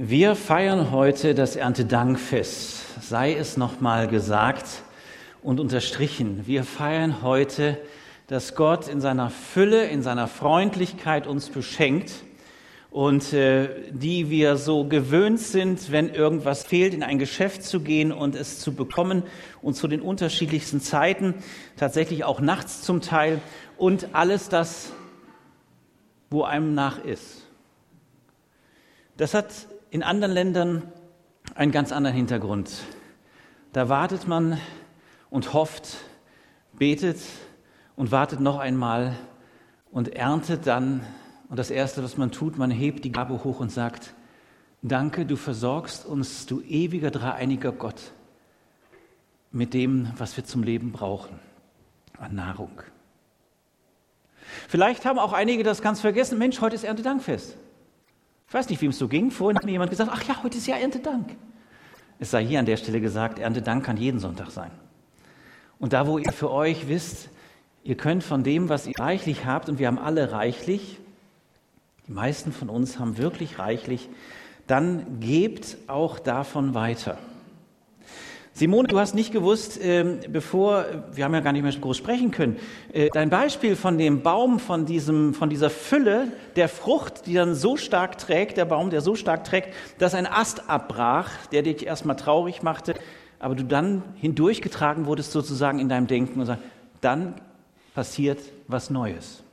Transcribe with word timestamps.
Wir 0.00 0.36
feiern 0.36 0.92
heute 0.92 1.34
das 1.34 1.56
Erntedankfest, 1.56 3.02
sei 3.02 3.34
es 3.34 3.56
nochmal 3.56 4.06
gesagt 4.06 4.84
und 5.42 5.58
unterstrichen. 5.58 6.46
Wir 6.46 6.62
feiern 6.62 7.20
heute, 7.22 7.76
dass 8.28 8.54
Gott 8.54 8.86
in 8.86 9.00
seiner 9.00 9.28
Fülle, 9.28 9.86
in 9.86 10.02
seiner 10.02 10.28
Freundlichkeit 10.28 11.26
uns 11.26 11.48
beschenkt 11.48 12.12
und 12.92 13.32
äh, 13.32 13.90
die 13.90 14.30
wir 14.30 14.56
so 14.56 14.84
gewöhnt 14.84 15.40
sind, 15.40 15.90
wenn 15.90 16.14
irgendwas 16.14 16.62
fehlt, 16.62 16.94
in 16.94 17.02
ein 17.02 17.18
Geschäft 17.18 17.64
zu 17.64 17.80
gehen 17.80 18.12
und 18.12 18.36
es 18.36 18.60
zu 18.60 18.74
bekommen 18.74 19.24
und 19.62 19.74
zu 19.74 19.88
den 19.88 20.00
unterschiedlichsten 20.00 20.80
Zeiten, 20.80 21.34
tatsächlich 21.76 22.22
auch 22.22 22.38
nachts 22.38 22.82
zum 22.82 23.00
Teil 23.00 23.40
und 23.76 24.10
alles 24.12 24.48
das, 24.48 24.92
wo 26.30 26.44
einem 26.44 26.72
nach 26.72 27.04
ist. 27.04 27.42
Das 29.16 29.34
hat 29.34 29.48
in 29.90 30.02
anderen 30.02 30.32
Ländern 30.32 30.82
einen 31.54 31.72
ganz 31.72 31.92
anderen 31.92 32.16
Hintergrund. 32.16 32.70
Da 33.72 33.88
wartet 33.88 34.26
man 34.28 34.58
und 35.30 35.52
hofft, 35.52 35.98
betet 36.72 37.18
und 37.96 38.10
wartet 38.10 38.40
noch 38.40 38.58
einmal 38.58 39.16
und 39.90 40.14
erntet 40.14 40.66
dann. 40.66 41.04
Und 41.48 41.58
das 41.58 41.70
Erste, 41.70 42.02
was 42.02 42.16
man 42.16 42.30
tut, 42.30 42.58
man 42.58 42.70
hebt 42.70 43.04
die 43.04 43.12
Gabe 43.12 43.42
hoch 43.44 43.60
und 43.60 43.72
sagt, 43.72 44.12
danke, 44.82 45.26
du 45.26 45.36
versorgst 45.36 46.06
uns, 46.06 46.46
du 46.46 46.60
ewiger 46.60 47.10
dreieiniger 47.10 47.72
Gott, 47.72 48.12
mit 49.50 49.72
dem, 49.74 50.10
was 50.16 50.36
wir 50.36 50.44
zum 50.44 50.62
Leben 50.62 50.92
brauchen, 50.92 51.38
an 52.18 52.34
Nahrung. 52.34 52.82
Vielleicht 54.68 55.04
haben 55.04 55.18
auch 55.18 55.32
einige 55.32 55.62
das 55.62 55.82
ganz 55.82 56.00
vergessen, 56.00 56.38
Mensch, 56.38 56.60
heute 56.60 56.74
ist 56.74 56.84
Erntedankfest. 56.84 57.56
Ich 58.48 58.54
weiß 58.54 58.70
nicht, 58.70 58.80
wie 58.80 58.86
es 58.86 58.98
so 58.98 59.08
ging. 59.08 59.30
Vorhin 59.30 59.58
hat 59.58 59.64
mir 59.66 59.72
jemand 59.72 59.90
gesagt, 59.90 60.10
ach 60.12 60.22
ja, 60.24 60.42
heute 60.42 60.56
ist 60.56 60.66
ja 60.66 60.76
Erntedank. 60.76 61.36
Es 62.18 62.30
sei 62.30 62.44
hier 62.44 62.58
an 62.58 62.66
der 62.66 62.78
Stelle 62.78 63.00
gesagt, 63.00 63.38
Erntedank 63.38 63.84
kann 63.84 63.98
jeden 63.98 64.20
Sonntag 64.20 64.50
sein. 64.50 64.70
Und 65.78 65.92
da, 65.92 66.06
wo 66.06 66.16
ihr 66.16 66.32
für 66.32 66.50
euch 66.50 66.88
wisst, 66.88 67.28
ihr 67.84 67.96
könnt 67.96 68.24
von 68.24 68.42
dem, 68.42 68.70
was 68.70 68.86
ihr 68.86 68.98
reichlich 68.98 69.44
habt, 69.44 69.68
und 69.68 69.78
wir 69.78 69.86
haben 69.86 69.98
alle 69.98 70.32
reichlich, 70.32 70.98
die 72.08 72.12
meisten 72.12 72.50
von 72.50 72.70
uns 72.70 72.98
haben 72.98 73.18
wirklich 73.18 73.58
reichlich, 73.58 74.08
dann 74.66 75.20
gebt 75.20 75.76
auch 75.86 76.18
davon 76.18 76.72
weiter. 76.72 77.18
Simone, 78.58 78.88
du 78.88 78.98
hast 78.98 79.14
nicht 79.14 79.30
gewusst, 79.30 79.80
äh, 79.80 80.18
bevor, 80.28 80.84
wir 81.12 81.24
haben 81.24 81.32
ja 81.32 81.38
gar 81.38 81.52
nicht 81.52 81.62
mehr 81.62 81.70
groß 81.70 81.96
sprechen 81.96 82.32
können, 82.32 82.56
äh, 82.92 83.08
dein 83.12 83.30
Beispiel 83.30 83.76
von 83.76 83.98
dem 83.98 84.22
Baum, 84.22 84.58
von, 84.58 84.84
diesem, 84.84 85.32
von 85.32 85.48
dieser 85.48 85.70
Fülle 85.70 86.32
der 86.56 86.68
Frucht, 86.68 87.26
die 87.26 87.34
dann 87.34 87.54
so 87.54 87.76
stark 87.76 88.18
trägt, 88.18 88.56
der 88.56 88.64
Baum, 88.64 88.90
der 88.90 89.00
so 89.00 89.14
stark 89.14 89.44
trägt, 89.44 89.74
dass 89.98 90.12
ein 90.12 90.26
Ast 90.26 90.68
abbrach, 90.68 91.30
der 91.52 91.62
dich 91.62 91.86
erstmal 91.86 92.16
traurig 92.16 92.64
machte, 92.64 92.94
aber 93.38 93.54
du 93.54 93.62
dann 93.62 94.02
hindurchgetragen 94.16 95.06
wurdest 95.06 95.30
sozusagen 95.30 95.78
in 95.78 95.88
deinem 95.88 96.08
Denken 96.08 96.40
und 96.40 96.46
sagst, 96.46 96.64
dann 97.00 97.34
passiert 97.94 98.40
was 98.66 98.90
Neues. 98.90 99.44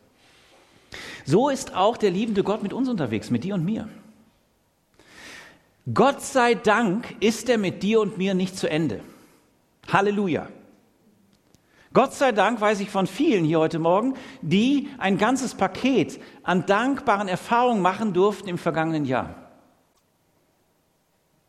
So 1.25 1.49
ist 1.49 1.75
auch 1.75 1.97
der 1.97 2.09
liebende 2.09 2.41
Gott 2.41 2.63
mit 2.63 2.73
uns 2.73 2.89
unterwegs, 2.89 3.29
mit 3.29 3.43
dir 3.43 3.53
und 3.53 3.65
mir. 3.65 3.87
Gott 5.93 6.21
sei 6.21 6.55
Dank 6.55 7.15
ist 7.19 7.47
er 7.47 7.59
mit 7.59 7.83
dir 7.83 8.01
und 8.01 8.17
mir 8.17 8.33
nicht 8.33 8.57
zu 8.57 8.67
Ende. 8.67 9.01
Halleluja. 9.87 10.47
Gott 11.93 12.13
sei 12.13 12.31
Dank 12.31 12.59
weiß 12.59 12.79
ich 12.79 12.89
von 12.89 13.05
vielen 13.05 13.45
hier 13.45 13.59
heute 13.59 13.77
Morgen, 13.77 14.15
die 14.41 14.89
ein 14.97 15.19
ganzes 15.19 15.53
Paket 15.53 16.19
an 16.41 16.65
dankbaren 16.65 17.27
Erfahrungen 17.27 17.83
machen 17.83 18.13
durften 18.13 18.49
im 18.49 18.57
vergangenen 18.57 19.05
Jahr. 19.05 19.35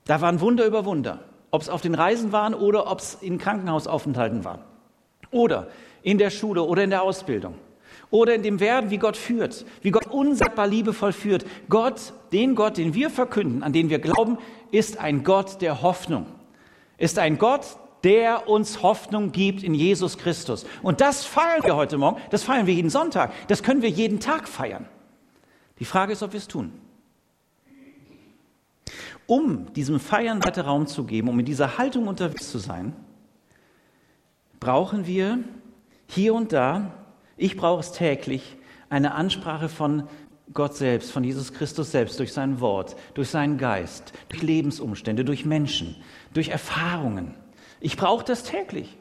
Da 0.05 0.21
waren 0.21 0.41
Wunder 0.41 0.67
über 0.67 0.85
Wunder, 0.85 1.25
ob 1.51 1.63
es 1.63 1.71
auf 1.71 1.81
den 1.81 1.95
Reisen 1.95 2.31
waren 2.31 2.53
oder 2.53 2.91
ob 2.91 2.99
es 2.99 3.15
in 3.15 3.39
Krankenhausaufenthalten 3.39 4.45
waren 4.45 4.61
oder 5.31 5.69
in 6.03 6.19
der 6.19 6.31
Schule 6.31 6.63
oder 6.63 6.85
in 6.85 6.91
der 6.91 7.03
Ausbildung 7.03 7.55
oder 8.11 8.35
in 8.35 8.43
dem 8.43 8.61
Werden, 8.61 8.91
wie 8.91 8.99
Gott 8.99 9.17
führt, 9.17 9.65
wie 9.83 9.91
Gott 9.91 10.07
unsagbar 10.07 10.67
liebevoll 10.67 11.13
führt. 11.13 11.45
Gott, 11.69 12.13
den 12.33 12.55
Gott, 12.55 12.77
den 12.77 12.95
wir 12.95 13.11
verkünden, 13.11 13.63
an 13.63 13.73
den 13.73 13.91
wir 13.91 13.99
glauben, 13.99 14.39
ist 14.71 14.99
ein 14.99 15.25
Gott 15.25 15.61
der 15.61 15.83
Hoffnung. 15.83 16.27
Ist 16.99 17.19
ein 17.19 17.39
Gott, 17.39 17.77
der 18.05 18.49
uns 18.49 18.83
Hoffnung 18.83 19.33
gibt 19.33 19.63
in 19.63 19.75
Jesus 19.75 20.19
Christus. 20.19 20.65
Und 20.83 21.01
das 21.01 21.25
feiern 21.25 21.65
wir 21.65 21.77
heute 21.77 21.99
Morgen, 21.99 22.21
das 22.31 22.45
feiern 22.45 22.67
wir 22.67 22.75
jeden 22.75 22.91
Sonntag, 22.91 23.33
das 23.49 23.63
können 23.63 23.83
wir 23.83 23.91
jeden 23.91 24.21
Tag 24.21 24.49
feiern. 24.49 24.87
Die 25.79 25.85
Frage 25.85 26.13
ist, 26.13 26.23
ob 26.23 26.33
wir 26.33 26.39
es 26.39 26.49
tun. 26.49 26.73
Um 29.27 29.73
diesem 29.73 29.99
Feiern 29.99 30.45
weiter 30.45 30.67
Raum 30.67 30.87
zu 30.87 31.05
geben, 31.05 31.29
um 31.29 31.39
in 31.41 31.45
dieser 31.45 31.79
Haltung 31.79 32.07
unterwegs 32.07 32.51
zu 32.51 32.59
sein, 32.59 32.95
brauchen 34.61 35.07
wir 35.07 35.41
hier 36.07 36.33
und 36.35 36.53
da 36.53 36.93
ich 37.37 37.57
brauche 37.57 37.81
es 37.81 37.93
täglich, 37.93 38.57
eine 38.89 39.15
Ansprache 39.15 39.69
von 39.69 40.09
Gott 40.53 40.77
selbst, 40.77 41.11
von 41.11 41.25
Jesus 41.25 41.53
Christus 41.53 41.91
selbst, 41.91 42.19
durch 42.19 42.33
sein 42.33 42.61
Wort, 42.61 42.97
durch 43.15 43.31
seinen 43.31 43.59
Geist, 43.59 44.13
durch 44.29 44.43
Lebensumstände, 44.43 45.25
durch 45.25 45.45
Menschen, 45.45 45.97
durch 46.33 46.49
Erfahrungen. 46.49 47.35
Ich 47.81 47.97
brauche 47.97 48.25
das 48.25 48.45
täglich. 48.45 48.97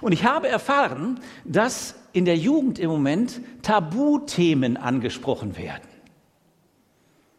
Und 0.00 0.12
ich 0.12 0.24
habe 0.24 0.48
erfahren, 0.48 1.20
dass 1.44 1.96
in 2.12 2.24
der 2.24 2.36
Jugend 2.36 2.78
im 2.78 2.90
Moment 2.90 3.40
Tabuthemen 3.62 4.76
angesprochen 4.76 5.56
werden. 5.56 5.88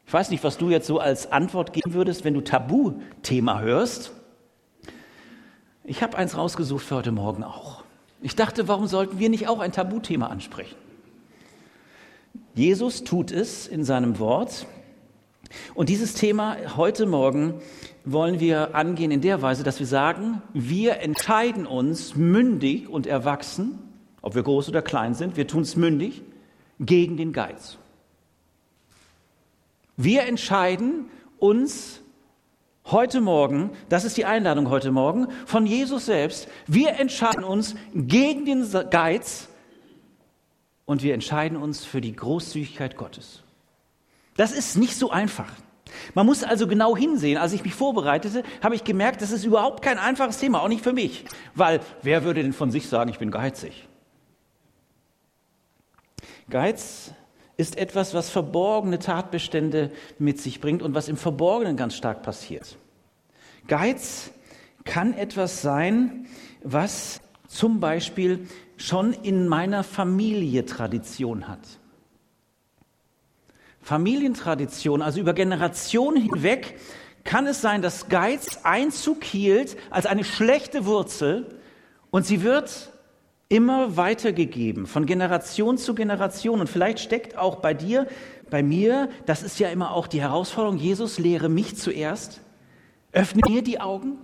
Ich 0.05 0.13
weiß 0.13 0.29
nicht, 0.29 0.43
was 0.43 0.57
du 0.57 0.69
jetzt 0.69 0.87
so 0.87 0.99
als 0.99 1.31
Antwort 1.31 1.73
geben 1.73 1.93
würdest, 1.93 2.23
wenn 2.23 2.33
du 2.33 2.41
Tabuthema 2.41 3.61
hörst. 3.61 4.11
Ich 5.83 6.03
habe 6.03 6.17
eins 6.17 6.37
rausgesucht 6.37 6.85
für 6.85 6.95
heute 6.95 7.11
Morgen 7.11 7.43
auch. 7.43 7.83
Ich 8.23 8.37
dachte, 8.37 8.69
warum 8.69 8.87
sollten 8.87 9.19
wir 9.19 9.29
nicht 9.29 9.49
auch 9.49 9.59
ein 9.59 9.73
Tabuthema 9.73 10.27
ansprechen? 10.27 10.77
Jesus 12.55 13.03
tut 13.03 13.31
es 13.31 13.67
in 13.67 13.83
seinem 13.83 14.17
Wort. 14.17 14.65
Und 15.75 15.89
dieses 15.89 16.13
Thema 16.13 16.55
heute 16.77 17.05
Morgen 17.05 17.55
wollen 18.05 18.39
wir 18.39 18.75
angehen 18.75 19.11
in 19.11 19.19
der 19.19 19.41
Weise, 19.41 19.63
dass 19.63 19.79
wir 19.79 19.87
sagen, 19.87 20.41
wir 20.53 21.01
entscheiden 21.01 21.67
uns 21.67 22.15
mündig 22.15 22.87
und 22.87 23.07
erwachsen, 23.07 23.77
ob 24.21 24.35
wir 24.35 24.43
groß 24.43 24.69
oder 24.69 24.81
klein 24.81 25.15
sind, 25.15 25.35
wir 25.35 25.45
tun 25.45 25.63
es 25.63 25.75
mündig, 25.75 26.21
gegen 26.79 27.17
den 27.17 27.33
Geiz. 27.33 27.77
Wir 29.97 30.23
entscheiden 30.23 31.09
uns 31.39 31.99
Heute 32.85 33.21
Morgen, 33.21 33.71
das 33.87 34.03
ist 34.03 34.17
die 34.17 34.25
Einladung 34.25 34.69
heute 34.69 34.91
Morgen 34.91 35.27
von 35.45 35.65
Jesus 35.65 36.05
selbst. 36.05 36.49
Wir 36.67 36.99
entscheiden 36.99 37.45
uns 37.45 37.75
gegen 37.93 38.45
den 38.45 38.69
Geiz 38.89 39.47
und 40.85 41.01
wir 41.01 41.13
entscheiden 41.13 41.57
uns 41.57 41.85
für 41.85 42.01
die 42.01 42.13
Großzügigkeit 42.13 42.97
Gottes. 42.97 43.41
Das 44.35 44.51
ist 44.51 44.75
nicht 44.75 44.97
so 44.97 45.11
einfach. 45.11 45.49
Man 46.13 46.25
muss 46.25 46.43
also 46.43 46.67
genau 46.67 46.97
hinsehen. 46.97 47.37
Als 47.37 47.53
ich 47.53 47.63
mich 47.63 47.73
vorbereitete, 47.73 48.43
habe 48.61 48.75
ich 48.75 48.83
gemerkt, 48.83 49.21
das 49.21 49.31
ist 49.31 49.45
überhaupt 49.45 49.81
kein 49.81 49.97
einfaches 49.97 50.39
Thema, 50.39 50.61
auch 50.61 50.67
nicht 50.67 50.83
für 50.83 50.93
mich. 50.93 51.23
Weil 51.55 51.79
wer 52.01 52.25
würde 52.25 52.43
denn 52.43 52.51
von 52.51 52.69
sich 52.69 52.89
sagen, 52.89 53.09
ich 53.09 53.19
bin 53.19 53.31
geizig? 53.31 53.87
Geiz 56.49 57.13
ist 57.57 57.77
etwas, 57.77 58.13
was 58.13 58.29
verborgene 58.29 58.99
Tatbestände 58.99 59.91
mit 60.19 60.41
sich 60.41 60.59
bringt 60.59 60.81
und 60.81 60.95
was 60.95 61.07
im 61.07 61.17
Verborgenen 61.17 61.77
ganz 61.77 61.95
stark 61.95 62.23
passiert. 62.23 62.77
Geiz 63.67 64.31
kann 64.83 65.13
etwas 65.13 65.61
sein, 65.61 66.25
was 66.63 67.21
zum 67.47 67.79
Beispiel 67.79 68.47
schon 68.77 69.13
in 69.13 69.47
meiner 69.47 69.83
Familie 69.83 70.65
Tradition 70.65 71.47
hat. 71.47 71.59
Familientradition, 73.81 75.01
also 75.01 75.19
über 75.19 75.33
Generationen 75.33 76.21
hinweg, 76.21 76.79
kann 77.23 77.47
es 77.47 77.61
sein, 77.61 77.81
dass 77.81 78.09
Geiz 78.09 78.59
Einzug 78.63 79.23
hielt 79.23 79.77
als 79.89 80.05
eine 80.05 80.23
schlechte 80.23 80.85
Wurzel 80.85 81.59
und 82.09 82.25
sie 82.25 82.43
wird 82.43 82.92
immer 83.49 83.97
weitergegeben, 83.97 84.87
von 84.87 85.05
Generation 85.05 85.77
zu 85.77 85.95
Generation. 85.95 86.59
Und 86.59 86.69
vielleicht 86.69 86.99
steckt 86.99 87.37
auch 87.37 87.57
bei 87.57 87.73
dir, 87.73 88.07
bei 88.49 88.63
mir, 88.63 89.09
das 89.25 89.43
ist 89.43 89.59
ja 89.59 89.69
immer 89.69 89.91
auch 89.91 90.07
die 90.07 90.21
Herausforderung, 90.21 90.77
Jesus 90.77 91.19
lehre 91.19 91.49
mich 91.49 91.75
zuerst. 91.75 92.41
Öffne 93.11 93.41
mir 93.47 93.61
die 93.61 93.79
Augen, 93.79 94.17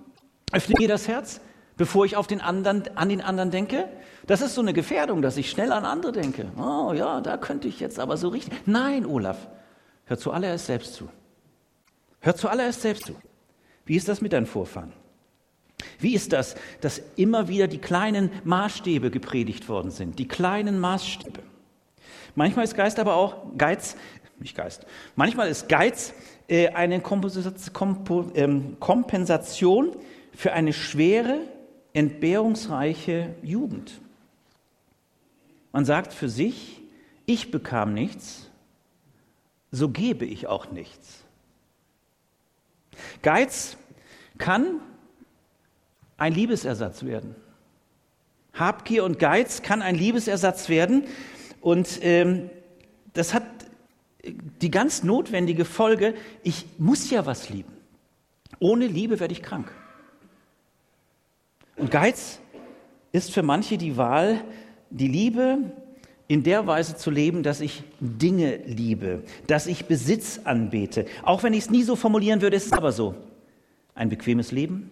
öffne 0.52 0.76
mir 0.80 0.88
das 0.88 1.08
Herz, 1.08 1.42
bevor 1.78 2.06
ich 2.06 2.16
auf 2.16 2.28
den 2.28 2.42
anderen, 2.42 2.84
an 2.96 3.10
den 3.10 3.22
anderen 3.22 3.52
denke. 3.52 3.88
Das 4.26 4.42
ist 4.42 4.56
so 4.56 4.62
eine 4.62 4.74
Gefährdung, 4.74 5.22
dass 5.22 5.38
ich 5.38 5.50
schnell 5.50 5.72
an 5.72 5.86
andere 5.86 6.12
denke. 6.12 6.52
Oh 6.58 6.94
ja, 6.94 7.22
da 7.22 7.38
könnte 7.38 7.68
ich 7.68 7.80
jetzt 7.80 8.00
aber 8.00 8.18
so 8.18 8.30
richtig. 8.30 8.54
Nein, 8.66 9.06
Olaf, 9.06 9.48
hör 10.06 10.18
zuallererst 10.18 10.66
selbst 10.66 10.94
zu. 10.94 11.10
Hör 12.20 12.36
zuallererst 12.36 12.82
selbst 12.82 13.06
zu. 13.06 13.16
Wie 13.86 13.96
ist 13.96 14.08
das 14.08 14.22
mit 14.22 14.34
deinen 14.34 14.46
Vorfahren? 14.46 14.94
Wie 16.00 16.14
ist 16.14 16.34
das, 16.34 16.56
dass 16.82 17.02
immer 17.16 17.48
wieder 17.48 17.68
die 17.68 17.78
kleinen 17.78 18.32
Maßstäbe 18.44 19.12
gepredigt 19.12 19.70
worden 19.70 19.92
sind, 19.92 20.20
die 20.20 20.28
kleinen 20.28 20.80
Maßstäbe? 20.80 21.42
Manchmal 22.36 22.66
ist 22.66 22.76
Geist 22.76 23.00
aber 23.00 23.16
auch 23.16 23.58
Geiz 23.58 23.96
nicht 24.40 24.56
Geist. 24.56 24.86
Manchmal 25.16 25.50
ist 25.50 25.68
Geiz 25.70 26.14
äh, 26.48 26.70
eine 26.70 26.96
ähm, 26.96 28.78
Kompensation 28.80 29.96
für 30.34 30.54
eine 30.54 30.74
schwere, 30.74 31.42
entbehrungsreiche 31.94 33.36
Jugend. 33.44 34.00
Man 35.72 35.86
sagt 35.86 36.14
für 36.14 36.30
sich, 36.30 36.82
ich 37.26 37.52
bekam 37.52 37.94
nichts, 37.94 38.50
so 39.72 39.90
gebe 39.90 40.26
ich 40.26 40.48
auch 40.48 40.72
nichts. 40.72 41.24
Geiz 43.22 43.78
kann 44.38 44.80
ein 46.20 46.34
Liebesersatz 46.34 47.04
werden. 47.04 47.36
Habgier 48.54 49.04
und 49.04 49.20
Geiz 49.20 49.62
kann 49.62 49.82
ein 49.82 49.96
Liebesersatz 49.96 50.70
werden 50.70 51.04
und 51.62 52.00
ähm, 52.02 52.50
das 53.14 53.34
hat 53.34 53.44
die 54.62 54.72
ganz 54.72 55.04
notwendige 55.04 55.66
Folge, 55.66 56.14
ich 56.44 56.66
muss 56.78 57.10
ja 57.10 57.26
was 57.26 57.50
lieben. 57.50 57.72
Ohne 58.60 58.88
Liebe 58.88 59.20
werde 59.20 59.34
ich 59.34 59.42
krank. 59.42 59.72
Und 61.78 61.92
Geiz 61.92 62.40
ist 63.12 63.34
für 63.34 63.44
manche 63.44 63.78
die 63.78 63.96
Wahl, 63.96 64.42
die 64.90 65.08
Liebe 65.08 65.60
in 66.28 66.44
der 66.44 66.68
Weise 66.68 66.96
zu 66.96 67.10
leben, 67.10 67.42
dass 67.42 67.62
ich 67.62 67.84
Dinge 68.00 68.58
liebe, 68.66 69.24
dass 69.48 69.66
ich 69.66 69.86
Besitz 69.86 70.42
anbete. 70.44 71.06
Auch 71.24 71.44
wenn 71.44 71.54
ich 71.54 71.62
es 71.62 71.70
nie 71.70 71.84
so 71.84 71.96
formulieren 71.96 72.42
würde, 72.42 72.58
ist 72.58 72.68
es 72.68 72.74
aber 72.74 72.92
so. 72.92 73.16
Ein 73.96 74.10
bequemes 74.10 74.52
Leben, 74.52 74.92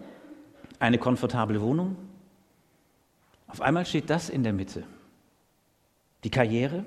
eine 0.80 0.98
komfortable 0.98 1.62
Wohnung. 1.62 1.96
Auf 3.48 3.62
einmal 3.62 3.86
steht 3.86 4.10
das 4.10 4.30
in 4.30 4.44
der 4.44 4.54
Mitte. 4.54 4.84
Die 6.24 6.30
Karriere. 6.30 6.84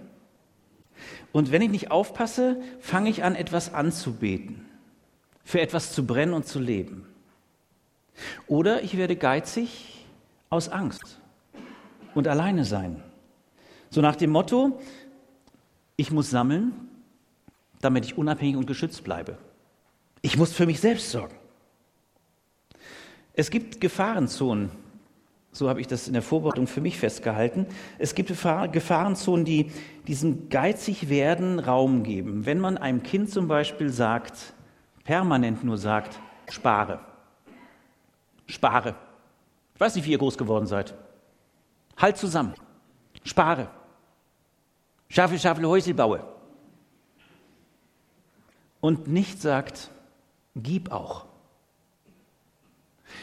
Und 1.32 1.50
wenn 1.52 1.62
ich 1.62 1.70
nicht 1.70 1.90
aufpasse, 1.90 2.60
fange 2.80 3.10
ich 3.10 3.24
an, 3.24 3.34
etwas 3.34 3.72
anzubeten, 3.72 4.66
für 5.44 5.60
etwas 5.60 5.92
zu 5.92 6.06
brennen 6.06 6.34
und 6.34 6.46
zu 6.46 6.58
leben. 6.58 7.06
Oder 8.46 8.82
ich 8.82 8.96
werde 8.96 9.16
geizig 9.16 10.04
aus 10.50 10.68
Angst 10.68 11.18
und 12.14 12.28
alleine 12.28 12.64
sein. 12.64 13.02
So 13.88 14.00
nach 14.00 14.16
dem 14.16 14.30
Motto, 14.30 14.80
ich 15.96 16.10
muss 16.10 16.30
sammeln, 16.30 16.72
damit 17.80 18.04
ich 18.04 18.18
unabhängig 18.18 18.56
und 18.56 18.66
geschützt 18.66 19.04
bleibe. 19.04 19.38
Ich 20.22 20.36
muss 20.36 20.52
für 20.52 20.66
mich 20.66 20.80
selbst 20.80 21.10
sorgen. 21.10 21.39
Es 23.40 23.48
gibt 23.48 23.80
Gefahrenzonen, 23.80 24.70
so 25.50 25.70
habe 25.70 25.80
ich 25.80 25.86
das 25.86 26.06
in 26.06 26.12
der 26.12 26.20
Vorbereitung 26.20 26.66
für 26.66 26.82
mich 26.82 26.98
festgehalten. 26.98 27.64
Es 27.98 28.14
gibt 28.14 28.28
Gefahrenzonen, 28.28 29.46
die 29.46 29.72
diesem 30.06 30.50
geizig 30.50 31.08
werden 31.08 31.58
Raum 31.58 32.02
geben. 32.02 32.44
Wenn 32.44 32.60
man 32.60 32.76
einem 32.76 33.02
Kind 33.02 33.30
zum 33.30 33.48
Beispiel 33.48 33.88
sagt, 33.88 34.52
permanent 35.04 35.64
nur 35.64 35.78
sagt, 35.78 36.20
spare, 36.50 37.00
spare. 38.44 38.94
Ich 39.74 39.80
weiß 39.80 39.94
nicht, 39.94 40.04
wie 40.04 40.12
ihr 40.12 40.18
groß 40.18 40.36
geworden 40.36 40.66
seid. 40.66 40.92
Halt 41.96 42.18
zusammen, 42.18 42.52
spare. 43.24 43.70
Schaffel, 45.08 45.38
schaffel, 45.38 45.64
Häusel 45.64 45.94
baue. 45.94 46.22
Und 48.82 49.08
nicht 49.08 49.40
sagt, 49.40 49.90
gib 50.54 50.92
auch. 50.92 51.29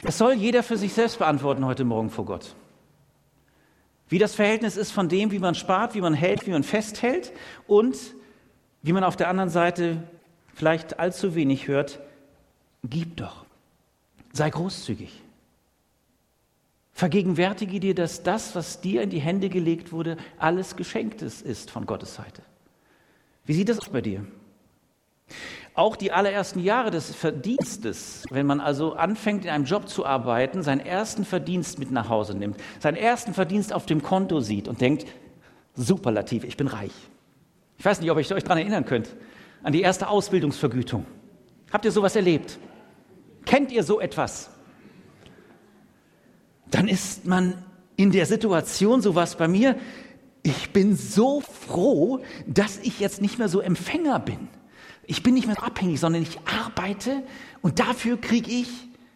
Das 0.03 0.17
soll 0.17 0.33
jeder 0.33 0.63
für 0.63 0.77
sich 0.77 0.93
selbst 0.93 1.19
beantworten 1.19 1.65
heute 1.65 1.83
Morgen 1.83 2.09
vor 2.09 2.25
Gott. 2.25 2.55
Wie 4.09 4.19
das 4.19 4.35
Verhältnis 4.35 4.77
ist 4.77 4.91
von 4.91 5.09
dem, 5.09 5.31
wie 5.31 5.39
man 5.39 5.55
spart, 5.55 5.93
wie 5.95 6.01
man 6.01 6.13
hält, 6.13 6.47
wie 6.47 6.51
man 6.51 6.63
festhält 6.63 7.33
und 7.65 7.97
wie 8.81 8.93
man 8.93 9.03
auf 9.03 9.15
der 9.15 9.27
anderen 9.27 9.49
Seite 9.49 10.03
vielleicht 10.53 10.99
allzu 10.99 11.35
wenig 11.35 11.67
hört, 11.67 11.99
gib 12.83 13.17
doch. 13.17 13.45
Sei 14.31 14.49
großzügig. 14.49 15.21
Vergegenwärtige 16.93 17.79
dir, 17.79 17.93
dass 17.93 18.23
das, 18.23 18.55
was 18.55 18.81
dir 18.81 19.01
in 19.01 19.09
die 19.09 19.19
Hände 19.19 19.49
gelegt 19.49 19.91
wurde, 19.91 20.17
alles 20.39 20.75
Geschenktes 20.75 21.41
ist 21.41 21.69
von 21.69 21.85
Gottes 21.85 22.15
Seite. 22.15 22.41
Wie 23.45 23.53
sieht 23.53 23.69
das 23.69 23.79
aus 23.79 23.89
bei 23.89 24.01
dir? 24.01 24.25
Auch 25.77 25.95
die 25.95 26.11
allerersten 26.11 26.59
Jahre 26.59 26.89
des 26.89 27.13
Verdienstes, 27.13 28.23
wenn 28.31 28.47
man 28.47 28.59
also 28.59 28.93
anfängt, 28.93 29.45
in 29.45 29.51
einem 29.51 29.65
Job 29.65 29.87
zu 29.87 30.07
arbeiten, 30.07 30.63
seinen 30.63 30.79
ersten 30.79 31.23
Verdienst 31.23 31.77
mit 31.77 31.91
nach 31.91 32.09
Hause 32.09 32.35
nimmt, 32.35 32.57
seinen 32.79 32.97
ersten 32.97 33.35
Verdienst 33.35 33.71
auf 33.71 33.85
dem 33.85 34.01
Konto 34.01 34.39
sieht 34.39 34.67
und 34.67 34.81
denkt, 34.81 35.05
superlativ, 35.75 36.45
ich 36.45 36.57
bin 36.57 36.65
reich. 36.65 36.93
Ich 37.77 37.85
weiß 37.85 38.01
nicht, 38.01 38.09
ob 38.09 38.17
ihr 38.17 38.35
euch 38.35 38.43
daran 38.43 38.57
erinnern 38.57 38.85
könnt, 38.85 39.15
an 39.61 39.71
die 39.71 39.81
erste 39.81 40.07
Ausbildungsvergütung. 40.07 41.05
Habt 41.71 41.85
ihr 41.85 41.91
sowas 41.91 42.15
erlebt? 42.15 42.57
Kennt 43.45 43.71
ihr 43.71 43.83
so 43.83 43.99
etwas? 43.99 44.49
Dann 46.71 46.87
ist 46.87 47.27
man 47.27 47.53
in 47.97 48.11
der 48.11 48.25
Situation, 48.25 49.03
so 49.03 49.13
was 49.13 49.35
bei 49.35 49.47
mir, 49.47 49.75
ich 50.41 50.73
bin 50.73 50.95
so 50.95 51.39
froh, 51.41 52.23
dass 52.47 52.79
ich 52.79 52.99
jetzt 52.99 53.21
nicht 53.21 53.37
mehr 53.37 53.47
so 53.47 53.59
Empfänger 53.59 54.17
bin. 54.17 54.49
Ich 55.07 55.23
bin 55.23 55.33
nicht 55.33 55.47
mehr 55.47 55.63
abhängig, 55.63 55.99
sondern 55.99 56.21
ich 56.21 56.37
arbeite 56.45 57.23
und 57.61 57.79
dafür 57.79 58.19
kriege 58.19 58.51
ich 58.51 58.69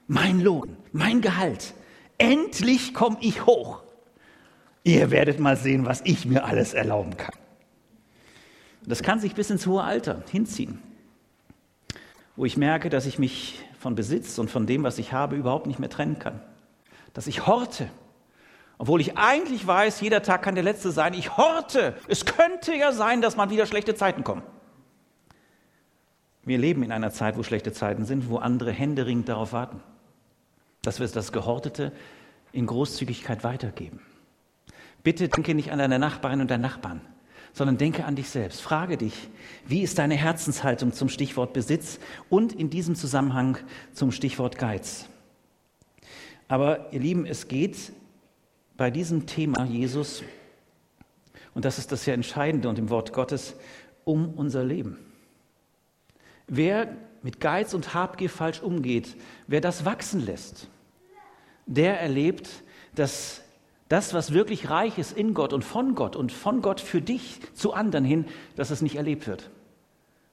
meinen 0.08 0.40
Lohn, 0.40 0.78
mein 0.94 1.22
Gehalt. 1.22 1.74
Endlich 2.18 2.94
komme 2.94 3.18
ich 3.20 3.46
hoch. 3.46 3.84
Ihr 4.84 5.12
werdet 5.12 5.40
mal 5.40 5.58
sehen, 5.58 5.86
was 5.86 6.02
ich 6.06 6.26
mir 6.26 6.46
alles 6.46 6.74
erlauben 6.74 7.18
kann. 7.18 7.36
Das 8.86 9.04
kann 9.04 9.20
sich 9.20 9.36
bis 9.36 9.50
ins 9.50 9.68
hohe 9.68 9.84
Alter 9.84 10.24
hinziehen, 10.32 10.80
wo 12.36 12.46
ich 12.46 12.58
merke, 12.58 12.90
dass 12.90 13.06
ich 13.06 13.20
mich 13.20 13.60
von 13.78 13.94
Besitz 13.94 14.40
und 14.40 14.50
von 14.50 14.66
dem, 14.66 14.84
was 14.84 14.98
ich 14.98 15.12
habe, 15.12 15.36
überhaupt 15.36 15.68
nicht 15.68 15.78
mehr 15.78 15.90
trennen 15.90 16.20
kann. 16.20 16.42
Dass 17.14 17.28
ich 17.28 17.46
horte, 17.46 17.90
obwohl 18.78 19.02
ich 19.02 19.18
eigentlich 19.18 19.68
weiß, 19.68 20.00
jeder 20.02 20.24
Tag 20.24 20.42
kann 20.42 20.56
der 20.56 20.64
letzte 20.64 20.92
sein. 20.92 21.14
Ich 21.14 21.38
horte. 21.38 21.96
Es 22.08 22.26
könnte 22.26 22.74
ja 22.74 22.94
sein, 22.94 23.22
dass 23.22 23.36
mal 23.36 23.50
wieder 23.50 23.66
schlechte 23.66 23.94
Zeiten 23.94 24.24
kommen. 24.24 24.42
Wir 26.44 26.58
leben 26.58 26.84
in 26.84 26.92
einer 26.92 27.12
Zeit, 27.12 27.38
wo 27.38 27.44
schlechte 27.44 27.72
Zeiten 27.72 28.06
sind, 28.06 28.30
wo 28.30 28.38
andere 28.38 28.72
händeringend 28.72 29.30
darauf 29.30 29.54
warten, 29.54 29.82
dass 30.82 31.00
wir 31.00 31.08
das 31.08 31.32
Gehortete 31.32 31.92
in 32.52 32.66
Großzügigkeit 32.66 33.44
weitergeben. 33.44 34.00
Bitte 35.04 35.30
denke 35.30 35.56
nicht 35.56 35.72
an 35.72 35.80
deine 35.80 36.00
Nachbarin 36.00 36.42
und 36.42 36.52
deinen 36.52 36.62
Nachbarn, 36.62 37.02
sondern 37.54 37.78
denke 37.78 38.06
an 38.06 38.16
dich 38.16 38.30
selbst. 38.30 38.62
Frage 38.62 38.98
dich, 38.98 39.30
wie 39.68 39.82
ist 39.82 40.00
deine 40.00 40.16
Herzenshaltung 40.16 40.94
zum 40.94 41.10
Stichwort 41.10 41.54
Besitz 41.54 42.00
und 42.30 42.54
in 42.54 42.70
diesem 42.70 42.96
Zusammenhang 42.96 43.58
zum 43.94 44.12
Stichwort 44.12 44.58
Geiz. 44.58 45.08
Aber 46.48 46.92
ihr 46.92 47.00
Lieben, 47.00 47.26
es 47.26 47.48
geht 47.48 47.94
bei 48.78 48.92
diesem 48.92 49.26
Thema 49.26 49.64
Jesus, 49.66 50.24
und 51.54 51.66
das 51.66 51.78
ist 51.78 51.92
das 51.92 52.06
ja 52.06 52.14
Entscheidende 52.14 52.70
und 52.70 52.80
im 52.80 52.90
Wort 52.90 53.14
Gottes, 53.14 53.56
um 54.06 54.34
unser 54.34 54.64
Leben. 54.64 54.98
Wer 56.54 56.98
mit 57.24 57.40
Geiz 57.40 57.74
und 57.74 57.94
Habgier 57.94 58.30
falsch 58.30 58.62
umgeht, 58.62 59.16
wer 59.48 59.62
das 59.62 59.86
wachsen 59.86 60.26
lässt, 60.26 60.68
der 61.66 62.02
erlebt, 62.02 62.50
dass 62.94 63.42
das, 63.88 64.14
was 64.14 64.34
wirklich 64.34 64.70
reich 64.70 64.98
ist 64.98 65.18
in 65.18 65.34
Gott 65.34 65.54
und 65.54 65.64
von 65.64 65.96
Gott 65.96 66.18
und 66.18 66.34
von 66.34 66.62
Gott 66.62 66.82
für 66.82 67.02
dich 67.02 67.40
zu 67.54 67.72
anderen 67.72 68.04
hin, 68.04 68.26
dass 68.58 68.70
es 68.70 68.82
nicht 68.82 68.98
erlebt 68.98 69.28
wird, 69.28 69.50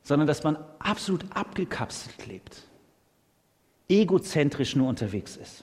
sondern 0.02 0.26
dass 0.26 0.42
man 0.42 0.58
absolut 0.80 1.24
abgekapselt 1.36 2.26
lebt, 2.26 2.64
egozentrisch 3.88 4.74
nur 4.74 4.88
unterwegs 4.88 5.36
ist. 5.36 5.62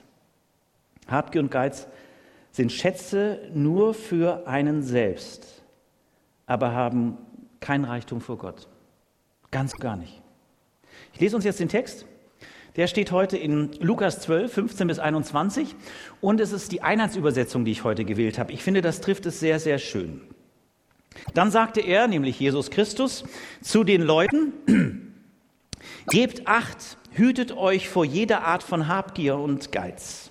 Habgier 1.06 1.42
und 1.42 1.50
Geiz 1.50 1.86
sind 2.50 2.72
Schätze 2.72 3.42
nur 3.52 3.92
für 3.92 4.46
einen 4.46 4.82
selbst, 4.82 5.62
aber 6.46 6.72
haben 6.72 7.18
keinen 7.60 7.84
Reichtum 7.84 8.22
vor 8.22 8.38
Gott. 8.38 8.68
Ganz 9.50 9.74
gar 9.74 9.96
nicht. 9.96 10.22
Ich 11.16 11.20
lese 11.20 11.34
uns 11.34 11.46
jetzt 11.46 11.60
den 11.60 11.70
Text. 11.70 12.04
Der 12.76 12.88
steht 12.88 13.10
heute 13.10 13.38
in 13.38 13.72
Lukas 13.80 14.20
12, 14.20 14.52
15 14.52 14.86
bis 14.86 14.98
21 14.98 15.74
und 16.20 16.42
es 16.42 16.52
ist 16.52 16.72
die 16.72 16.82
Einheitsübersetzung, 16.82 17.64
die 17.64 17.70
ich 17.70 17.84
heute 17.84 18.04
gewählt 18.04 18.38
habe. 18.38 18.52
Ich 18.52 18.62
finde, 18.62 18.82
das 18.82 19.00
trifft 19.00 19.24
es 19.24 19.40
sehr, 19.40 19.58
sehr 19.58 19.78
schön. 19.78 20.20
Dann 21.32 21.50
sagte 21.50 21.80
er, 21.80 22.06
nämlich 22.06 22.38
Jesus 22.38 22.70
Christus, 22.70 23.24
zu 23.62 23.82
den 23.82 24.02
Leuten, 24.02 24.52
gebt 26.10 26.46
acht, 26.46 26.98
hütet 27.12 27.56
euch 27.56 27.88
vor 27.88 28.04
jeder 28.04 28.44
Art 28.44 28.62
von 28.62 28.86
Habgier 28.86 29.38
und 29.38 29.72
Geiz. 29.72 30.28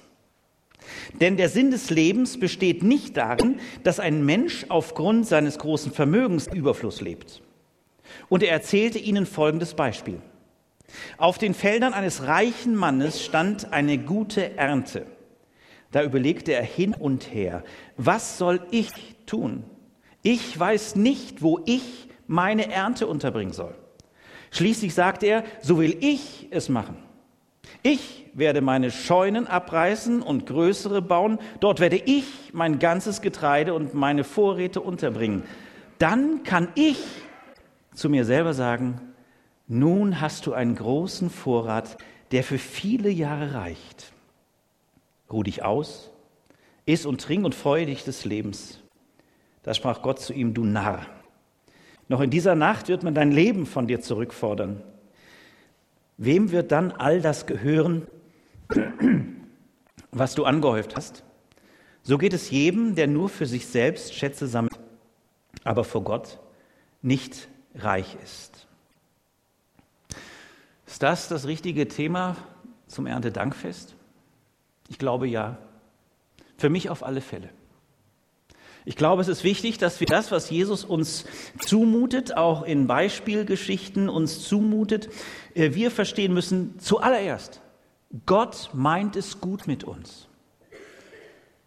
Denn 1.20 1.36
der 1.36 1.50
Sinn 1.50 1.72
des 1.72 1.90
Lebens 1.90 2.40
besteht 2.40 2.84
nicht 2.84 3.18
darin, 3.18 3.60
dass 3.84 4.00
ein 4.00 4.24
Mensch 4.24 4.68
aufgrund 4.70 5.26
seines 5.26 5.58
großen 5.58 5.92
Vermögens 5.92 6.46
Überfluss 6.46 7.02
lebt. 7.02 7.42
Und 8.30 8.44
er 8.44 8.52
erzählte 8.52 9.00
ihnen 9.00 9.26
folgendes 9.26 9.74
Beispiel. 9.74 10.22
Auf 11.18 11.38
den 11.38 11.54
Feldern 11.54 11.94
eines 11.94 12.28
reichen 12.28 12.76
Mannes 12.76 13.24
stand 13.24 13.74
eine 13.74 13.98
gute 13.98 14.58
Ernte. 14.58 15.06
Da 15.92 16.04
überlegte 16.04 16.54
er 16.54 16.64
hin 16.64 16.94
und 16.94 17.34
her, 17.34 17.64
was 17.98 18.38
soll 18.38 18.60
ich 18.72 18.90
tun? 19.26 19.64
Ich 20.24 20.60
weiß 20.60 20.96
nicht, 20.96 21.42
wo 21.42 21.62
ich 21.66 22.10
meine 22.28 22.72
Ernte 22.72 23.08
unterbringen 23.08 23.54
soll. 23.54 23.76
Schließlich 24.52 24.94
sagt 24.94 25.24
er, 25.24 25.44
so 25.62 25.80
will 25.80 25.98
ich 26.02 26.48
es 26.52 26.70
machen. 26.70 26.98
Ich 27.84 28.26
werde 28.34 28.62
meine 28.62 28.92
Scheunen 28.92 29.48
abreißen 29.48 30.22
und 30.22 30.46
größere 30.46 31.02
bauen. 31.02 31.40
Dort 31.60 31.80
werde 31.80 31.98
ich 31.98 32.26
mein 32.54 32.80
ganzes 32.80 33.22
Getreide 33.22 33.74
und 33.74 33.94
meine 33.94 34.24
Vorräte 34.24 34.82
unterbringen. 34.82 35.44
Dann 36.00 36.44
kann 36.44 36.68
ich 36.76 36.98
zu 37.94 38.10
mir 38.10 38.26
selber 38.26 38.54
sagen, 38.54 39.00
nun 39.68 40.22
hast 40.22 40.46
du 40.46 40.54
einen 40.54 40.76
großen 40.76 41.30
Vorrat, 41.30 41.98
der 42.32 42.44
für 42.44 42.58
viele 42.58 43.10
Jahre 43.10 43.54
reicht. 43.54 44.12
Ruh 45.32 45.44
dich 45.44 45.64
aus, 45.64 46.12
iss 46.86 47.06
und 47.06 47.22
trink 47.22 47.46
und 47.46 47.56
freue 47.56 47.86
dich 47.86 48.04
des 48.04 48.26
Lebens. 48.26 48.80
Da 49.64 49.74
sprach 49.74 50.02
Gott 50.02 50.20
zu 50.20 50.34
ihm, 50.34 50.54
du 50.54 50.64
Narr. 50.64 51.06
Noch 52.08 52.22
in 52.22 52.30
dieser 52.30 52.54
Nacht 52.54 52.88
wird 52.88 53.02
man 53.02 53.16
dein 53.16 53.32
Leben 53.32 53.66
von 53.66 53.88
dir 53.88 54.00
zurückfordern. 54.00 54.84
Wem 56.18 56.52
wird 56.52 56.72
dann 56.72 56.92
all 56.92 57.20
das 57.20 57.48
gehören, 57.48 58.08
was 60.12 60.36
du 60.36 60.46
angehäuft 60.46 60.96
hast? 60.96 61.24
So 62.04 62.20
geht 62.20 62.34
es 62.34 62.52
jedem, 62.52 62.94
der 62.94 63.08
nur 63.08 63.30
für 63.30 63.48
sich 63.48 63.66
selbst 63.66 64.14
Schätze 64.14 64.48
sammelt, 64.48 64.80
aber 65.64 65.84
vor 65.84 66.04
Gott 66.04 66.40
nicht 67.02 67.48
reich 67.74 68.16
ist. 68.24 68.55
Ist 70.96 71.04
das 71.04 71.28
das 71.28 71.46
richtige 71.46 71.90
Thema 71.90 72.38
zum 72.88 73.06
Erntedankfest? 73.06 73.96
Ich 74.88 74.98
glaube 74.98 75.28
ja. 75.28 75.58
Für 76.56 76.70
mich 76.70 76.90
auf 76.90 77.04
alle 77.04 77.20
Fälle. 77.20 77.50
Ich 78.86 78.96
glaube, 78.96 79.22
es 79.22 79.28
ist 79.28 79.44
wichtig, 79.44 79.78
dass 79.78 80.00
wir 80.00 80.08
das, 80.08 80.32
was 80.32 80.50
Jesus 80.50 80.86
uns 80.86 81.26
zumutet, 81.60 82.38
auch 82.38 82.64
in 82.64 82.88
Beispielgeschichten 82.88 84.08
uns 84.08 84.48
zumutet, 84.48 85.10
äh, 85.54 85.74
wir 85.74 85.92
verstehen 85.92 86.34
müssen 86.34 86.80
zuallererst, 86.80 87.60
Gott 88.26 88.70
meint 88.72 89.18
es 89.18 89.42
gut 89.42 89.68
mit 89.68 89.84
uns. 89.84 90.30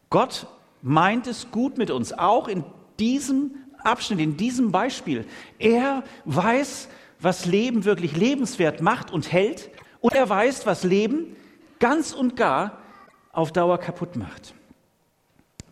Gott 0.09 0.47
meint 0.81 1.27
es 1.27 1.51
gut 1.51 1.77
mit 1.77 1.91
uns, 1.91 2.15
auch 2.15 2.49
in 2.49 2.65
diesem 2.99 3.57
Abschnitt, 3.85 4.21
in 4.21 4.39
diesem 4.39 4.73
Beispiel. 4.73 5.27
Er 5.59 6.03
weiß, 6.25 6.89
was 7.21 7.47
Leben 7.47 7.85
wirklich 7.85 8.17
lebenswert 8.17 8.81
macht 8.81 9.13
und 9.13 9.33
hält 9.33 9.71
und 10.01 10.15
er 10.15 10.29
weiß, 10.29 10.67
was 10.67 10.85
Leben 10.85 11.37
ganz 11.79 12.13
und 12.13 12.37
gar 12.37 12.79
auf 13.33 13.53
Dauer 13.53 13.79
kaputt 13.79 14.17
macht. 14.17 14.55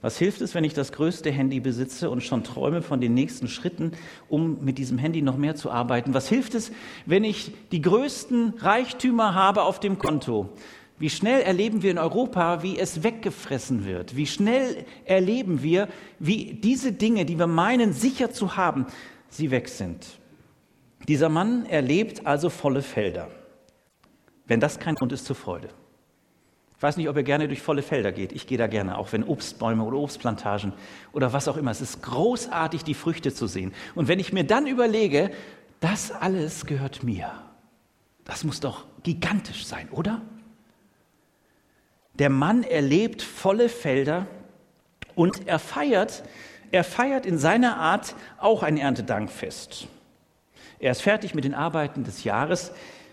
Was 0.02 0.18
hilft 0.18 0.40
es, 0.40 0.54
wenn 0.54 0.62
ich 0.62 0.74
das 0.74 0.92
größte 0.92 1.30
Handy 1.30 1.58
besitze 1.58 2.10
und 2.10 2.22
schon 2.22 2.44
träume 2.44 2.82
von 2.82 3.00
den 3.00 3.14
nächsten 3.14 3.48
Schritten, 3.48 3.92
um 4.28 4.62
mit 4.64 4.78
diesem 4.78 4.98
Handy 4.98 5.22
noch 5.22 5.36
mehr 5.36 5.56
zu 5.56 5.70
arbeiten? 5.70 6.14
Was 6.14 6.28
hilft 6.28 6.54
es, 6.54 6.70
wenn 7.06 7.24
ich 7.24 7.52
die 7.72 7.80
größten 7.80 8.54
Reichtümer 8.58 9.34
habe 9.34 9.62
auf 9.62 9.80
dem 9.80 9.98
Konto? 9.98 10.50
Wie 10.98 11.10
schnell 11.10 11.42
erleben 11.42 11.82
wir 11.82 11.90
in 11.90 11.98
Europa, 11.98 12.62
wie 12.62 12.78
es 12.78 13.02
weggefressen 13.02 13.84
wird? 13.84 14.16
Wie 14.16 14.26
schnell 14.26 14.84
erleben 15.04 15.62
wir, 15.62 15.88
wie 16.18 16.54
diese 16.54 16.92
Dinge, 16.92 17.24
die 17.24 17.38
wir 17.38 17.46
meinen 17.46 17.92
sicher 17.92 18.30
zu 18.30 18.56
haben, 18.56 18.86
sie 19.28 19.50
weg 19.50 19.68
sind? 19.68 20.06
Dieser 21.08 21.28
Mann 21.28 21.66
erlebt 21.66 22.26
also 22.26 22.50
volle 22.50 22.82
Felder. 22.82 23.28
Wenn 24.46 24.60
das 24.60 24.78
kein 24.78 24.94
Grund 24.94 25.12
ist 25.12 25.24
zur 25.24 25.36
Freude. 25.36 25.68
Ich 26.76 26.82
weiß 26.82 26.98
nicht, 26.98 27.08
ob 27.08 27.16
ihr 27.16 27.22
gerne 27.22 27.48
durch 27.48 27.62
volle 27.62 27.82
Felder 27.82 28.12
geht. 28.12 28.32
Ich 28.32 28.46
gehe 28.46 28.58
da 28.58 28.66
gerne, 28.66 28.98
auch 28.98 29.12
wenn 29.12 29.24
Obstbäume 29.24 29.82
oder 29.82 29.96
Obstplantagen 29.96 30.74
oder 31.12 31.32
was 31.32 31.48
auch 31.48 31.56
immer. 31.56 31.70
Es 31.70 31.80
ist 31.80 32.02
großartig, 32.02 32.84
die 32.84 32.94
Früchte 32.94 33.32
zu 33.32 33.46
sehen. 33.46 33.72
Und 33.94 34.08
wenn 34.08 34.18
ich 34.18 34.32
mir 34.32 34.44
dann 34.44 34.66
überlege, 34.66 35.30
das 35.80 36.10
alles 36.10 36.66
gehört 36.66 37.02
mir, 37.02 37.32
das 38.24 38.44
muss 38.44 38.60
doch 38.60 38.84
gigantisch 39.02 39.64
sein, 39.64 39.88
oder? 39.90 40.20
Der 42.14 42.30
Mann 42.30 42.62
erlebt 42.62 43.22
volle 43.22 43.68
Felder 43.68 44.26
und 45.14 45.46
er 45.48 45.58
feiert, 45.58 46.24
er 46.72 46.84
feiert 46.84 47.24
in 47.24 47.38
seiner 47.38 47.78
Art 47.78 48.14
auch 48.38 48.62
ein 48.62 48.76
Erntedankfest. 48.76 49.88
Er 50.78 50.90
ist 50.90 51.02
fertig 51.02 51.34
mit 51.34 51.44
den 51.44 51.54
Arbeiten 51.54 52.04
des 52.04 52.24
Jahres. 52.24 52.72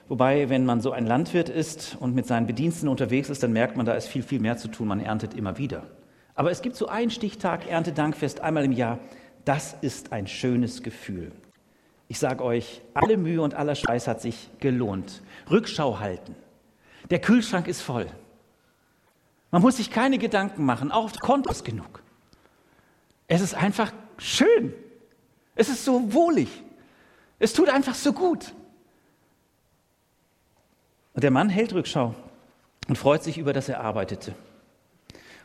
Wobei, 0.09 0.49
wenn 0.49 0.65
man 0.65 0.81
so 0.81 0.91
ein 0.91 1.05
Landwirt 1.05 1.49
ist 1.49 1.95
und 1.99 2.13
mit 2.13 2.27
seinen 2.27 2.45
Bediensten 2.45 2.89
unterwegs 2.89 3.29
ist, 3.29 3.41
dann 3.41 3.53
merkt 3.53 3.77
man, 3.77 3.85
da 3.85 3.93
ist 3.93 4.07
viel, 4.07 4.23
viel 4.23 4.39
mehr 4.39 4.57
zu 4.57 4.67
tun. 4.67 4.87
Man 4.87 4.99
erntet 4.99 5.33
immer 5.33 5.57
wieder. 5.57 5.83
Aber 6.35 6.51
es 6.51 6.61
gibt 6.61 6.75
so 6.75 6.87
einen 6.87 7.11
Stichtag, 7.11 7.69
Erntedankfest, 7.69 8.41
einmal 8.41 8.65
im 8.65 8.71
Jahr. 8.71 8.99
Das 9.45 9.75
ist 9.81 10.11
ein 10.11 10.27
schönes 10.27 10.83
Gefühl. 10.83 11.31
Ich 12.07 12.19
sage 12.19 12.43
euch, 12.43 12.81
alle 12.93 13.17
Mühe 13.17 13.41
und 13.41 13.53
aller 13.53 13.75
Scheiß 13.75 14.07
hat 14.07 14.21
sich 14.21 14.49
gelohnt. 14.59 15.21
Rückschau 15.49 15.99
halten. 15.99 16.35
Der 17.09 17.19
Kühlschrank 17.19 17.67
ist 17.67 17.81
voll. 17.81 18.07
Man 19.51 19.61
muss 19.61 19.77
sich 19.77 19.91
keine 19.91 20.17
Gedanken 20.17 20.65
machen, 20.65 20.91
auch 20.91 21.05
auf 21.05 21.13
Konto 21.19 21.51
ist 21.51 21.63
genug. 21.63 22.01
Es 23.27 23.41
ist 23.41 23.53
einfach 23.53 23.91
schön. 24.17 24.73
Es 25.55 25.69
ist 25.69 25.85
so 25.85 26.11
wohlig. 26.13 26.62
Es 27.43 27.51
tut 27.51 27.67
einfach 27.67 27.93
so 27.93 28.13
gut. 28.13 28.53
Und 31.13 31.25
der 31.25 31.29
Mann 31.29 31.49
hält 31.49 31.73
Rückschau 31.73 32.15
und 32.87 32.97
freut 32.97 33.21
sich 33.21 33.37
über 33.37 33.51
das 33.51 33.67
er 33.67 33.81
arbeitete. 33.81 34.33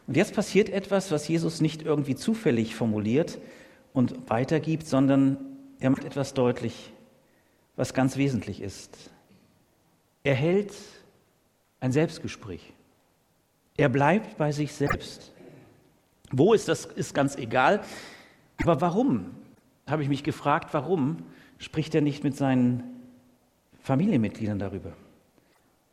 Und 0.06 0.16
jetzt 0.16 0.32
passiert 0.32 0.68
etwas, 0.68 1.10
was 1.10 1.26
Jesus 1.26 1.60
nicht 1.60 1.82
irgendwie 1.82 2.14
zufällig 2.14 2.76
formuliert 2.76 3.40
und 3.92 4.30
weitergibt, 4.30 4.86
sondern 4.86 5.38
er 5.80 5.90
macht 5.90 6.04
etwas 6.04 6.34
deutlich, 6.34 6.92
was 7.74 7.94
ganz 7.94 8.16
wesentlich 8.16 8.60
ist. 8.60 9.10
Er 10.22 10.36
hält 10.36 10.72
ein 11.80 11.90
Selbstgespräch. 11.90 12.74
Er 13.76 13.88
bleibt 13.88 14.38
bei 14.38 14.52
sich 14.52 14.72
selbst. 14.72 15.32
Wo 16.30 16.54
ist 16.54 16.68
das, 16.68 16.84
ist 16.84 17.12
ganz 17.12 17.34
egal. 17.34 17.82
Aber 18.62 18.80
warum, 18.80 19.34
habe 19.88 20.04
ich 20.04 20.08
mich 20.08 20.22
gefragt, 20.22 20.72
warum 20.74 21.24
spricht 21.58 21.94
er 21.94 22.00
nicht 22.00 22.24
mit 22.24 22.36
seinen 22.36 22.82
Familienmitgliedern 23.82 24.58
darüber? 24.58 24.92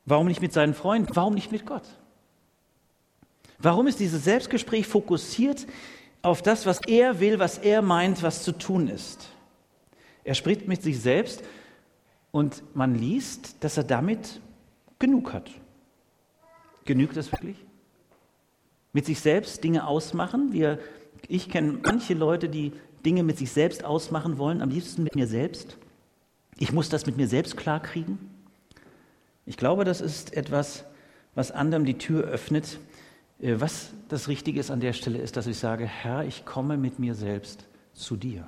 Warum 0.05 0.27
nicht 0.27 0.41
mit 0.41 0.53
seinen 0.53 0.73
Freunden? 0.73 1.15
Warum 1.15 1.33
nicht 1.33 1.51
mit 1.51 1.65
Gott? 1.65 1.87
Warum 3.57 3.87
ist 3.87 3.99
dieses 3.99 4.23
Selbstgespräch 4.23 4.85
fokussiert 4.85 5.65
auf 6.21 6.41
das, 6.41 6.65
was 6.65 6.79
er 6.87 7.19
will, 7.19 7.39
was 7.39 7.57
er 7.57 7.81
meint, 7.81 8.21
was 8.21 8.43
zu 8.43 8.51
tun 8.51 8.87
ist? 8.87 9.29
Er 10.23 10.35
spricht 10.35 10.67
mit 10.67 10.83
sich 10.83 10.99
selbst 10.99 11.43
und 12.31 12.63
man 12.75 12.95
liest, 12.95 13.63
dass 13.63 13.77
er 13.77 13.83
damit 13.83 14.41
genug 14.99 15.33
hat. 15.33 15.49
Genügt 16.83 17.15
das 17.15 17.31
wirklich? 17.31 17.57
Mit 18.91 19.05
sich 19.05 19.19
selbst 19.19 19.63
Dinge 19.63 19.87
ausmachen? 19.87 20.51
Wir, 20.51 20.79
ich 21.27 21.49
kenne 21.49 21.79
manche 21.83 22.13
Leute, 22.13 22.49
die 22.49 22.73
Dinge 23.05 23.23
mit 23.23 23.37
sich 23.37 23.51
selbst 23.51 23.83
ausmachen 23.83 24.37
wollen, 24.37 24.61
am 24.61 24.69
liebsten 24.69 25.03
mit 25.03 25.15
mir 25.15 25.27
selbst. 25.27 25.77
Ich 26.57 26.71
muss 26.71 26.89
das 26.89 27.05
mit 27.05 27.17
mir 27.17 27.27
selbst 27.27 27.57
klarkriegen. 27.57 28.17
Ich 29.45 29.57
glaube, 29.57 29.85
das 29.85 30.01
ist 30.01 30.35
etwas, 30.35 30.85
was 31.35 31.51
anderem 31.51 31.85
die 31.85 31.97
Tür 31.97 32.23
öffnet. 32.23 32.79
Äh, 33.39 33.55
was 33.59 33.91
das 34.09 34.27
Richtige 34.27 34.59
ist 34.59 34.71
an 34.71 34.79
der 34.79 34.93
Stelle, 34.93 35.19
ist, 35.19 35.37
dass 35.37 35.47
ich 35.47 35.57
sage, 35.57 35.85
Herr, 35.85 36.23
ich 36.23 36.45
komme 36.45 36.77
mit 36.77 36.99
mir 36.99 37.15
selbst 37.15 37.65
zu 37.93 38.15
dir. 38.15 38.47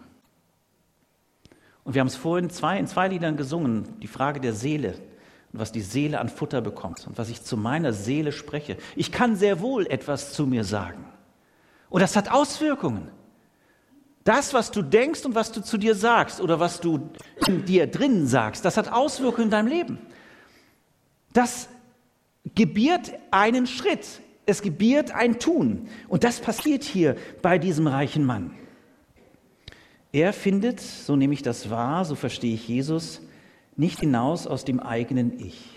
Und 1.83 1.93
wir 1.93 2.01
haben 2.01 2.07
es 2.07 2.15
vorhin 2.15 2.49
zwei, 2.49 2.77
in 2.79 2.87
zwei 2.87 3.07
Liedern 3.07 3.37
gesungen, 3.37 3.99
die 4.01 4.07
Frage 4.07 4.41
der 4.41 4.53
Seele 4.53 4.95
und 5.53 5.59
was 5.59 5.71
die 5.71 5.81
Seele 5.81 6.19
an 6.19 6.27
Futter 6.27 6.59
bekommt 6.61 7.07
und 7.07 7.17
was 7.17 7.29
ich 7.29 7.43
zu 7.43 7.55
meiner 7.55 7.93
Seele 7.93 8.31
spreche. 8.31 8.77
Ich 8.95 9.11
kann 9.11 9.35
sehr 9.37 9.61
wohl 9.61 9.87
etwas 9.87 10.33
zu 10.33 10.45
mir 10.45 10.65
sagen. 10.65 11.05
Und 11.89 12.01
das 12.01 12.17
hat 12.17 12.29
Auswirkungen. 12.29 13.09
Das, 14.27 14.53
was 14.53 14.71
du 14.71 14.81
denkst 14.81 15.23
und 15.23 15.35
was 15.35 15.53
du 15.53 15.61
zu 15.61 15.77
dir 15.77 15.95
sagst 15.95 16.41
oder 16.41 16.59
was 16.59 16.81
du 16.81 17.11
in 17.47 17.63
dir 17.63 17.87
drinnen 17.87 18.27
sagst, 18.27 18.65
das 18.65 18.75
hat 18.75 18.91
Auswirkungen 18.91 19.45
in 19.45 19.51
deinem 19.51 19.67
Leben. 19.69 19.99
Das 21.31 21.69
gebiert 22.53 23.13
einen 23.31 23.67
Schritt, 23.67 24.05
es 24.45 24.61
gebiert 24.61 25.11
ein 25.11 25.39
Tun. 25.39 25.87
Und 26.09 26.25
das 26.25 26.41
passiert 26.41 26.83
hier 26.83 27.15
bei 27.41 27.57
diesem 27.57 27.87
reichen 27.87 28.25
Mann. 28.25 28.51
Er 30.11 30.33
findet, 30.33 30.81
so 30.81 31.15
nehme 31.15 31.33
ich 31.33 31.41
das 31.41 31.69
wahr, 31.69 32.03
so 32.03 32.15
verstehe 32.15 32.55
ich 32.55 32.67
Jesus, 32.67 33.21
nicht 33.77 34.01
hinaus 34.01 34.45
aus 34.45 34.65
dem 34.65 34.81
eigenen 34.81 35.39
Ich. 35.39 35.69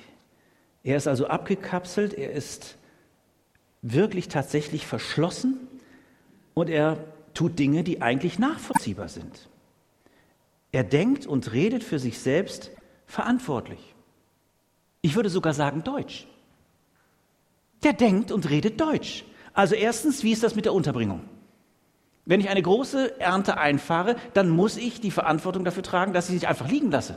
Er 0.83 0.97
ist 0.97 1.07
also 1.07 1.29
abgekapselt, 1.29 2.15
er 2.15 2.33
ist 2.33 2.79
wirklich 3.81 4.27
tatsächlich 4.27 4.89
verschlossen 4.89 5.69
und 6.55 6.69
er 6.69 6.99
tut 7.35 7.59
Dinge, 7.59 7.85
die 7.85 8.03
eigentlich 8.03 8.39
nachvollziehbar 8.39 9.09
sind. 9.09 9.49
Er 10.73 10.85
denkt 10.85 11.27
und 11.27 11.53
redet 11.53 11.83
für 11.83 11.99
sich 11.99 12.19
selbst 12.19 12.71
verantwortlich. 13.07 13.95
Ich 15.03 15.17
würde 15.17 15.31
sogar 15.31 15.55
sagen 15.55 15.83
Deutsch. 15.83 16.27
Der 17.83 17.93
denkt 17.93 18.31
und 18.31 18.49
redet 18.51 18.81
Deutsch. 18.81 19.25
Also 19.53 19.75
erstens, 19.75 20.23
wie 20.23 20.33
ist 20.33 20.43
das 20.43 20.55
mit 20.55 20.65
der 20.65 20.75
Unterbringung? 20.75 21.23
Wenn 22.27 22.41
ich 22.41 22.51
eine 22.51 22.63
große 22.63 23.19
Ernte 23.19 23.57
einfahre, 23.57 24.17
dann 24.35 24.51
muss 24.51 24.77
ich 24.77 25.01
die 25.01 25.11
Verantwortung 25.11 25.65
dafür 25.65 25.83
tragen, 25.83 26.13
dass 26.13 26.27
ich 26.27 26.29
sie 26.29 26.35
nicht 26.35 26.49
einfach 26.49 26.69
liegen 26.69 26.91
lasse. 26.91 27.17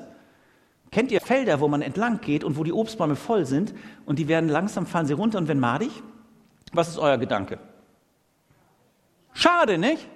Kennt 0.91 1.11
ihr 1.11 1.21
Felder, 1.21 1.59
wo 1.59 1.67
man 1.67 1.81
entlang 1.81 2.21
geht 2.21 2.43
und 2.43 2.57
wo 2.57 2.63
die 2.63 2.71
Obstbäume 2.71 3.15
voll 3.15 3.45
sind 3.45 3.73
und 4.05 4.19
die 4.19 4.27
werden 4.27 4.49
langsam, 4.49 4.85
fallen 4.85 5.07
sie 5.07 5.13
runter 5.13 5.37
und 5.37 5.47
werden 5.47 5.59
madig? 5.59 5.91
Was 6.71 6.87
ist 6.87 6.97
euer 6.97 7.17
Gedanke? 7.17 7.59
Schade, 9.33 9.77
nicht? 9.77 10.07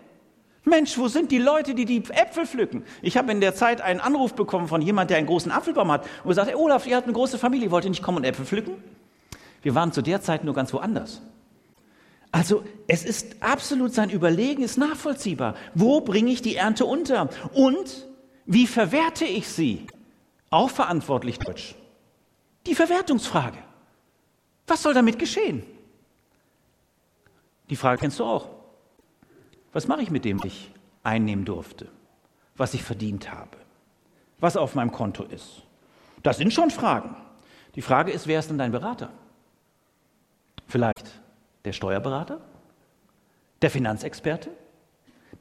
Mensch, 0.68 0.98
wo 0.98 1.08
sind 1.08 1.32
die 1.32 1.38
Leute, 1.38 1.74
die 1.74 1.86
die 1.86 2.04
Äpfel 2.10 2.46
pflücken? 2.46 2.84
Ich 3.02 3.18
habe 3.18 3.32
in 3.32 3.42
der 3.42 3.56
Zeit 3.56 3.82
einen 3.82 4.00
Anruf 4.00 4.34
bekommen 4.34 4.68
von 4.68 4.82
jemand, 4.82 5.10
der 5.10 5.18
einen 5.18 5.28
großen 5.28 5.52
Apfelbaum 5.52 5.92
hat 5.92 6.06
und 6.24 6.30
gesagt, 6.30 6.50
hey 6.50 6.56
Olaf, 6.56 6.86
ihr 6.86 6.96
habt 6.96 7.06
eine 7.06 7.14
große 7.14 7.40
Familie, 7.40 7.72
wollt 7.72 7.86
ihr 7.86 7.90
nicht 7.90 8.04
kommen 8.04 8.18
und 8.18 8.24
Äpfel 8.26 8.46
pflücken? 8.46 8.76
Wir 9.62 9.76
waren 9.76 9.92
zu 9.92 10.02
der 10.02 10.22
Zeit 10.22 10.44
nur 10.44 10.54
ganz 10.54 10.74
woanders. 10.74 11.22
Also 12.32 12.64
es 12.88 13.04
ist 13.04 13.42
absolut 13.42 13.94
sein 13.94 14.10
Überlegen, 14.10 14.62
ist 14.62 14.78
nachvollziehbar. 14.78 15.56
Wo 15.74 16.02
bringe 16.02 16.32
ich 16.32 16.42
die 16.42 16.56
Ernte 16.56 16.86
unter? 16.86 17.30
Und 17.54 18.06
wie 18.46 18.68
verwerte 18.68 19.26
ich 19.26 19.48
sie? 19.48 19.88
Auch 20.50 20.70
verantwortlich 20.70 21.40
Deutsch. 21.40 21.76
Die 22.66 22.76
Verwertungsfrage. 22.76 23.58
Was 24.68 24.84
soll 24.84 24.94
damit 24.94 25.18
geschehen? 25.18 25.64
Die 27.70 27.76
Frage 27.76 28.00
kennst 28.02 28.20
du 28.20 28.26
auch. 28.26 28.57
Was 29.74 29.88
mache 29.88 30.02
ich 30.02 30.12
mit 30.12 30.26
dem, 30.26 30.40
was 30.40 30.46
ich 30.46 30.72
einnehmen 31.04 31.46
durfte? 31.46 31.88
Was 32.56 32.74
ich 32.74 32.84
verdient 32.84 33.32
habe? 33.32 33.58
Was 34.40 34.58
auf 34.58 34.76
meinem 34.76 34.92
Konto 34.92 35.24
ist? 35.24 35.64
Das 36.24 36.38
sind 36.38 36.54
schon 36.54 36.72
Fragen. 36.72 37.16
Die 37.76 37.82
Frage 37.82 38.12
ist, 38.12 38.28
wer 38.28 38.40
ist 38.40 38.50
denn 38.50 38.58
dein 38.58 38.72
Berater? 38.72 39.12
Vielleicht 40.68 41.22
der 41.66 41.74
Steuerberater? 41.74 42.42
Der 43.62 43.70
Finanzexperte? 43.70 44.50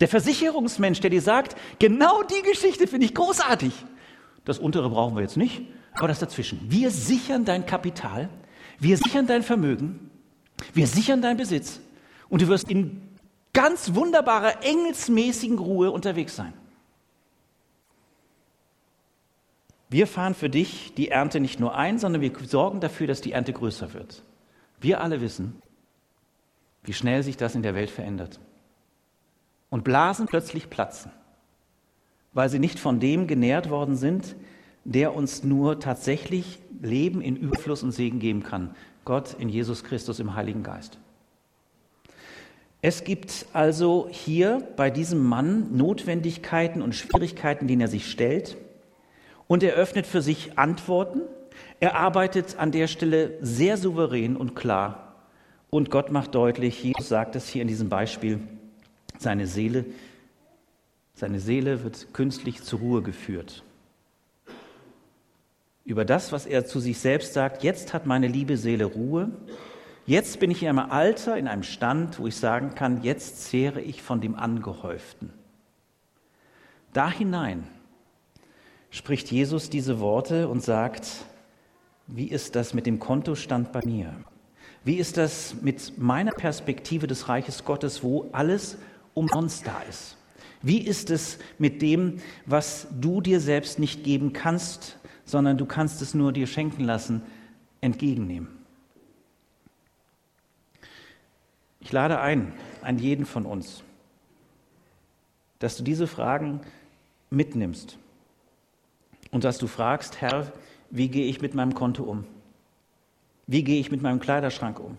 Der 0.00 0.08
Versicherungsmensch, 0.08 1.00
der 1.00 1.10
dir 1.10 1.22
sagt, 1.22 1.56
genau 1.78 2.22
die 2.22 2.42
Geschichte 2.42 2.86
finde 2.86 3.06
ich 3.06 3.14
großartig. 3.14 3.72
Das 4.44 4.58
untere 4.58 4.90
brauchen 4.90 5.16
wir 5.16 5.22
jetzt 5.22 5.36
nicht, 5.36 5.62
aber 5.94 6.08
das 6.08 6.18
dazwischen. 6.18 6.60
Wir 6.68 6.90
sichern 6.90 7.44
dein 7.44 7.66
Kapital, 7.66 8.28
wir 8.78 8.96
sichern 8.96 9.26
dein 9.26 9.42
Vermögen, 9.42 10.10
wir 10.74 10.86
sichern 10.86 11.22
deinen 11.22 11.38
Besitz 11.38 11.80
und 12.28 12.42
du 12.42 12.48
wirst 12.48 12.70
in 12.70 13.02
ganz 13.56 13.94
wunderbarer, 13.94 14.62
engelsmäßigen 14.62 15.58
Ruhe 15.58 15.90
unterwegs 15.90 16.36
sein. 16.36 16.52
Wir 19.88 20.06
fahren 20.06 20.34
für 20.34 20.50
dich 20.50 20.92
die 20.94 21.08
Ernte 21.08 21.40
nicht 21.40 21.58
nur 21.58 21.74
ein, 21.74 21.98
sondern 21.98 22.20
wir 22.20 22.32
sorgen 22.44 22.80
dafür, 22.80 23.06
dass 23.06 23.22
die 23.22 23.32
Ernte 23.32 23.54
größer 23.54 23.94
wird. 23.94 24.22
Wir 24.78 25.00
alle 25.00 25.22
wissen, 25.22 25.62
wie 26.82 26.92
schnell 26.92 27.22
sich 27.22 27.38
das 27.38 27.54
in 27.54 27.62
der 27.62 27.74
Welt 27.74 27.88
verändert. 27.88 28.40
Und 29.70 29.84
Blasen 29.84 30.26
plötzlich 30.26 30.68
platzen, 30.68 31.10
weil 32.34 32.50
sie 32.50 32.58
nicht 32.58 32.78
von 32.78 33.00
dem 33.00 33.26
genährt 33.26 33.70
worden 33.70 33.96
sind, 33.96 34.36
der 34.84 35.14
uns 35.14 35.44
nur 35.44 35.80
tatsächlich 35.80 36.58
Leben 36.82 37.22
in 37.22 37.36
Überfluss 37.36 37.82
und 37.82 37.92
Segen 37.92 38.18
geben 38.18 38.42
kann. 38.42 38.76
Gott 39.06 39.32
in 39.32 39.48
Jesus 39.48 39.82
Christus 39.82 40.20
im 40.20 40.34
Heiligen 40.34 40.62
Geist. 40.62 40.98
Es 42.82 43.04
gibt 43.04 43.46
also 43.52 44.08
hier 44.10 44.66
bei 44.76 44.90
diesem 44.90 45.24
Mann 45.24 45.76
Notwendigkeiten 45.76 46.82
und 46.82 46.94
Schwierigkeiten, 46.94 47.66
denen 47.66 47.80
er 47.80 47.88
sich 47.88 48.10
stellt. 48.10 48.56
Und 49.48 49.62
er 49.62 49.74
öffnet 49.74 50.06
für 50.06 50.22
sich 50.22 50.58
Antworten. 50.58 51.22
Er 51.80 51.96
arbeitet 51.96 52.58
an 52.58 52.72
der 52.72 52.86
Stelle 52.86 53.38
sehr 53.40 53.76
souverän 53.76 54.36
und 54.36 54.54
klar 54.54 55.06
und 55.70 55.90
Gott 55.90 56.10
macht 56.10 56.34
deutlich, 56.34 56.82
Jesus 56.82 57.08
sagt 57.08 57.36
es 57.36 57.48
hier 57.48 57.62
in 57.62 57.68
diesem 57.68 57.88
Beispiel, 57.88 58.40
seine 59.18 59.46
Seele, 59.46 59.84
seine 61.14 61.40
Seele 61.40 61.82
wird 61.82 62.14
künstlich 62.14 62.62
zur 62.62 62.80
Ruhe 62.80 63.02
geführt. 63.02 63.62
Über 65.84 66.04
das, 66.04 66.32
was 66.32 66.46
er 66.46 66.66
zu 66.66 66.80
sich 66.80 66.98
selbst 66.98 67.34
sagt, 67.34 67.62
jetzt 67.62 67.92
hat 67.92 68.06
meine 68.06 68.26
liebe 68.26 68.56
Seele 68.56 68.86
Ruhe, 68.86 69.30
jetzt 70.06 70.40
bin 70.40 70.50
ich 70.50 70.62
in 70.62 70.68
einem 70.68 70.90
Alter, 70.90 71.36
in 71.36 71.48
einem 71.48 71.62
Stand, 71.62 72.18
wo 72.18 72.26
ich 72.26 72.36
sagen 72.36 72.74
kann, 72.74 73.02
jetzt 73.02 73.44
zehre 73.44 73.80
ich 73.80 74.02
von 74.02 74.20
dem 74.20 74.34
Angehäuften. 74.34 75.32
Da 76.92 77.10
hinein 77.10 77.64
spricht 78.90 79.30
Jesus 79.30 79.68
diese 79.68 80.00
Worte 80.00 80.48
und 80.48 80.62
sagt, 80.62 81.08
wie 82.06 82.26
ist 82.26 82.54
das 82.56 82.72
mit 82.72 82.86
dem 82.86 82.98
Kontostand 82.98 83.72
bei 83.72 83.80
mir? 83.84 84.14
Wie 84.84 84.94
ist 84.94 85.16
das 85.16 85.56
mit 85.60 85.98
meiner 85.98 86.30
Perspektive 86.30 87.06
des 87.06 87.28
Reiches 87.28 87.64
Gottes, 87.64 88.02
wo 88.02 88.28
alles 88.32 88.78
umsonst 89.14 89.66
da 89.66 89.82
ist? 89.88 90.16
Wie 90.62 90.78
ist 90.78 91.10
es 91.10 91.38
mit 91.58 91.82
dem, 91.82 92.18
was 92.46 92.86
du 92.98 93.20
dir 93.20 93.40
selbst 93.40 93.78
nicht 93.78 94.04
geben 94.04 94.32
kannst, 94.32 94.98
sondern 95.24 95.58
du 95.58 95.66
kannst 95.66 96.00
es 96.02 96.14
nur 96.14 96.32
dir 96.32 96.46
schenken 96.46 96.84
lassen, 96.84 97.22
entgegennehmen? 97.80 98.55
Ich 101.86 101.92
lade 101.92 102.18
ein, 102.18 102.52
an 102.82 102.98
jeden 102.98 103.26
von 103.26 103.46
uns, 103.46 103.84
dass 105.60 105.76
du 105.76 105.84
diese 105.84 106.08
Fragen 106.08 106.60
mitnimmst 107.30 107.96
und 109.30 109.44
dass 109.44 109.58
du 109.58 109.68
fragst, 109.68 110.20
Herr, 110.20 110.52
wie 110.90 111.06
gehe 111.06 111.26
ich 111.26 111.40
mit 111.40 111.54
meinem 111.54 111.74
Konto 111.74 112.02
um? 112.02 112.24
Wie 113.46 113.62
gehe 113.62 113.78
ich 113.78 113.92
mit 113.92 114.02
meinem 114.02 114.18
Kleiderschrank 114.18 114.80
um? 114.80 114.98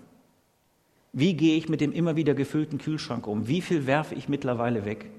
Wie 1.11 1.33
gehe 1.33 1.57
ich 1.57 1.67
mit 1.67 1.81
dem 1.81 1.91
immer 1.91 2.15
wieder 2.15 2.33
gefüllten 2.33 2.77
Kühlschrank 2.77 3.27
um? 3.27 3.49
Wie 3.49 3.59
viel 3.59 3.85
werfe 3.85 4.15
ich 4.15 4.29
mittlerweile 4.29 4.85
weg? 4.85 5.09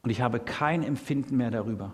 Und 0.00 0.08
ich 0.08 0.22
habe 0.22 0.40
kein 0.40 0.82
Empfinden 0.82 1.36
mehr 1.36 1.50
darüber, 1.50 1.92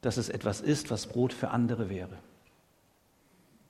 dass 0.00 0.16
es 0.16 0.30
etwas 0.30 0.62
ist, 0.62 0.90
was 0.90 1.08
Brot 1.08 1.34
für 1.34 1.50
andere 1.50 1.90
wäre. 1.90 2.16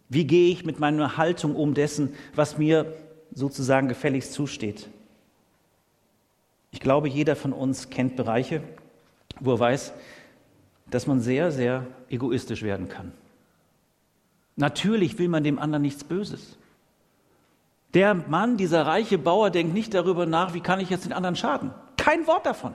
Wie 0.08 0.28
gehe 0.28 0.52
ich 0.52 0.64
mit 0.64 0.78
meiner 0.78 1.16
Haltung 1.16 1.56
um 1.56 1.74
dessen, 1.74 2.14
was 2.36 2.56
mir 2.56 2.94
sozusagen 3.32 3.88
gefälligst 3.88 4.32
zusteht? 4.32 4.88
Ich 6.70 6.80
glaube, 6.80 7.08
jeder 7.08 7.36
von 7.36 7.52
uns 7.52 7.90
kennt 7.90 8.16
Bereiche, 8.16 8.62
wo 9.40 9.52
er 9.52 9.60
weiß, 9.60 9.92
dass 10.90 11.06
man 11.06 11.20
sehr, 11.20 11.50
sehr 11.52 11.86
egoistisch 12.08 12.62
werden 12.62 12.88
kann. 12.88 13.12
Natürlich 14.56 15.18
will 15.18 15.28
man 15.28 15.44
dem 15.44 15.58
anderen 15.58 15.82
nichts 15.82 16.04
Böses. 16.04 16.56
Der 17.94 18.14
Mann, 18.14 18.56
dieser 18.56 18.86
reiche 18.86 19.18
Bauer, 19.18 19.50
denkt 19.50 19.74
nicht 19.74 19.94
darüber 19.94 20.26
nach, 20.26 20.54
wie 20.54 20.60
kann 20.60 20.80
ich 20.80 20.90
jetzt 20.90 21.04
den 21.04 21.12
anderen 21.12 21.36
schaden. 21.36 21.70
Kein 21.96 22.26
Wort 22.26 22.46
davon. 22.46 22.74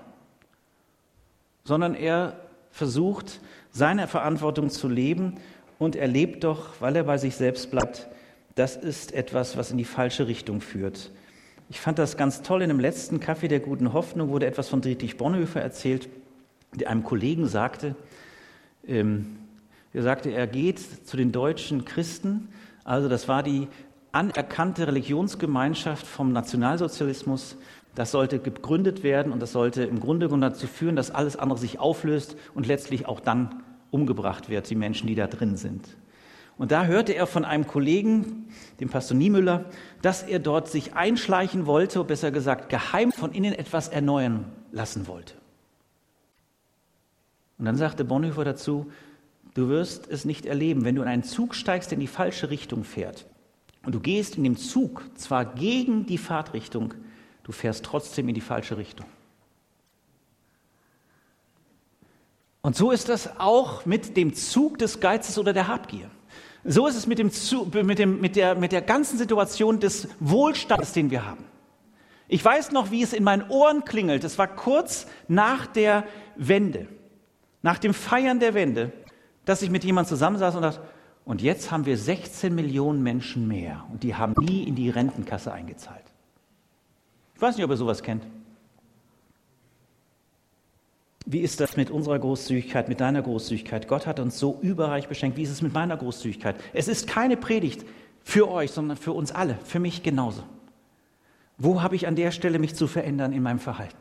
Sondern 1.64 1.96
er 1.96 2.36
versucht, 2.72 3.40
seine 3.72 4.08
Verantwortung 4.08 4.70
zu 4.70 4.88
leben 4.88 5.38
und 5.80 5.96
er 5.96 6.08
lebt 6.08 6.44
doch, 6.44 6.70
weil 6.80 6.96
er 6.96 7.04
bei 7.04 7.18
sich 7.18 7.36
selbst 7.36 7.72
bleibt. 7.72 8.08
Das 8.56 8.76
ist 8.76 9.14
etwas, 9.14 9.58
was 9.58 9.72
in 9.72 9.78
die 9.78 9.86
falsche 9.86 10.28
Richtung 10.28 10.62
führt. 10.62 11.12
Ich 11.70 11.80
fand 11.80 12.00
das 12.00 12.18
ganz 12.18 12.42
toll. 12.42 12.62
In 12.62 12.68
dem 12.68 12.80
letzten 12.80 13.20
Kaffee 13.20 13.48
der 13.48 13.62
guten 13.62 13.94
Hoffnung 13.94 14.30
wurde 14.30 14.46
etwas 14.46 14.68
von 14.68 14.82
Dietrich 14.82 15.18
Bonhoeffer 15.18 15.62
erzählt, 15.62 16.10
der 16.76 16.90
einem 16.90 17.04
Kollegen 17.04 17.48
sagte, 17.48 17.96
ähm, 18.86 19.38
er 19.94 20.04
sagte, 20.04 20.32
er 20.32 20.48
geht 20.48 20.80
zu 20.80 21.18
den 21.18 21.32
deutschen 21.32 21.86
Christen, 21.86 22.50
also 22.84 23.10
das 23.10 23.28
war 23.28 23.44
die 23.44 23.68
anerkannte 24.12 24.88
Religionsgemeinschaft 24.88 26.06
vom 26.06 26.34
Nationalsozialismus. 26.34 27.58
Das 27.96 28.12
sollte 28.12 28.40
gegründet 28.40 29.04
werden 29.04 29.34
und 29.34 29.42
das 29.42 29.52
sollte 29.52 29.84
im 29.84 30.00
Grunde 30.00 30.28
genommen 30.28 30.42
dazu 30.42 30.68
führen, 30.68 30.96
dass 30.96 31.12
alles 31.12 31.36
andere 31.36 31.60
sich 31.60 31.80
auflöst 31.80 32.38
und 32.54 32.68
letztlich 32.68 33.06
auch 33.06 33.20
dann 33.20 33.64
umgebracht 33.92 34.50
wird, 34.50 34.70
die 34.70 34.76
Menschen, 34.76 35.08
die 35.08 35.16
da 35.16 35.28
drin 35.28 35.58
sind. 35.58 35.86
Und 36.62 36.72
da 36.72 36.86
hörte 36.86 37.14
er 37.14 37.26
von 37.26 37.44
einem 37.44 37.66
Kollegen, 37.66 38.46
dem 38.80 38.88
Pastor 38.88 39.18
Niemüller, 39.18 39.66
dass 40.04 40.22
er 40.22 40.38
dort 40.38 40.68
sich 40.68 40.94
einschleichen 40.94 41.66
wollte, 41.66 42.04
besser 42.04 42.30
gesagt 42.30 42.70
geheim 42.70 43.12
von 43.12 43.32
innen 43.32 43.56
etwas 43.56 43.88
erneuern 43.88 44.46
lassen 44.72 45.08
wollte. 45.08 45.34
Und 47.58 47.66
dann 47.66 47.78
sagte 47.78 48.06
Bonhoeffer 48.06 48.44
dazu, 48.46 48.92
Du 49.56 49.70
wirst 49.70 50.08
es 50.08 50.24
nicht 50.24 50.46
erleben, 50.46 50.86
wenn 50.86 50.94
du 50.94 51.02
in 51.02 51.08
einen 51.08 51.24
Zug 51.24 51.56
steigst, 51.56 51.90
der 51.90 51.96
in 51.96 52.02
die 52.02 52.06
falsche 52.06 52.52
Richtung 52.52 52.84
fährt. 52.84 53.26
Und 53.84 53.96
du 53.96 54.00
gehst 54.00 54.38
in 54.38 54.44
dem 54.44 54.56
Zug 54.56 55.04
zwar 55.16 55.46
gegen 55.56 56.06
die 56.06 56.20
Fahrtrichtung, 56.20 56.94
du 57.42 57.52
fährst 57.52 57.84
trotzdem 57.86 58.30
in 58.30 58.36
die 58.36 58.40
falsche 58.40 58.78
Richtung. 58.78 59.08
Und 62.62 62.76
so 62.76 62.92
ist 62.92 63.10
das 63.10 63.40
auch 63.40 63.88
mit 63.88 64.16
dem 64.16 64.36
Zug 64.36 64.78
des 64.78 65.00
Geizes 65.00 65.40
oder 65.40 65.54
der 65.54 65.68
Habgier. 65.68 66.12
So 66.64 66.88
ist 66.88 66.96
es 66.96 67.08
mit, 67.08 67.20
dem 67.20 67.32
mit, 67.84 68.00
dem, 68.00 68.22
mit, 68.22 68.36
der, 68.36 68.56
mit 68.56 68.72
der 68.72 68.82
ganzen 68.82 69.18
Situation 69.18 69.80
des 69.80 70.08
Wohlstands, 70.20 70.94
den 70.94 71.10
wir 71.10 71.26
haben. 71.26 71.44
Ich 72.28 72.44
weiß 72.44 72.72
noch, 72.72 72.92
wie 72.92 73.02
es 73.02 73.14
in 73.14 73.24
meinen 73.24 73.50
Ohren 73.50 73.84
klingelt. 73.84 74.24
Es 74.24 74.38
war 74.38 74.48
kurz 74.48 75.08
nach 75.28 75.68
der 75.68 76.06
Wende, 76.36 76.88
nach 77.62 77.78
dem 77.78 77.94
Feiern 77.94 78.40
der 78.40 78.54
Wende 78.54 78.94
dass 79.46 79.62
ich 79.62 79.70
mit 79.70 79.84
jemandem 79.84 80.10
zusammensaß 80.10 80.56
und 80.56 80.62
dachte, 80.64 80.82
und 81.26 81.42
jetzt 81.42 81.72
haben 81.72 81.86
wir 81.86 81.98
16 81.98 82.54
Millionen 82.54 83.04
Menschen 83.04 83.48
mehr 83.48 83.86
und 83.92 84.04
die 84.04 84.16
haben 84.16 84.34
nie 84.40 84.64
in 84.64 84.76
die 84.76 84.90
Rentenkasse 84.90 85.52
eingezahlt. 85.52 86.04
Ich 87.36 87.42
weiß 87.42 87.56
nicht, 87.56 87.66
ob 87.66 87.72
ihr 87.72 87.78
sowas 87.78 88.02
kennt. 88.04 88.26
Wie 91.32 91.40
ist 91.40 91.62
das 91.62 91.78
mit 91.78 91.90
unserer 91.90 92.20
Großzügigkeit, 92.20 92.90
mit 92.90 93.00
deiner 93.00 93.22
Großzügigkeit? 93.22 93.88
Gott 93.88 94.06
hat 94.06 94.20
uns 94.20 94.38
so 94.38 94.60
überreich 94.62 95.08
beschenkt. 95.08 95.38
Wie 95.38 95.44
ist 95.44 95.52
es 95.52 95.62
mit 95.62 95.74
meiner 95.74 95.96
Großzügigkeit? 95.96 96.58
Es 96.74 96.90
ist 96.90 97.08
keine 97.08 97.38
Predigt 97.38 97.86
für 98.22 98.52
euch, 98.52 98.72
sondern 98.72 98.98
für 98.98 99.14
uns 99.14 99.32
alle, 99.32 99.58
für 99.64 99.80
mich 99.80 100.04
genauso. 100.04 100.44
Wo 101.58 101.82
habe 101.82 101.96
ich 101.96 102.06
an 102.06 102.18
der 102.18 102.32
Stelle 102.32 102.60
mich 102.60 102.76
zu 102.76 102.86
verändern 102.86 103.32
in 103.32 103.44
meinem 103.44 103.60
Verhalten? 103.60 103.96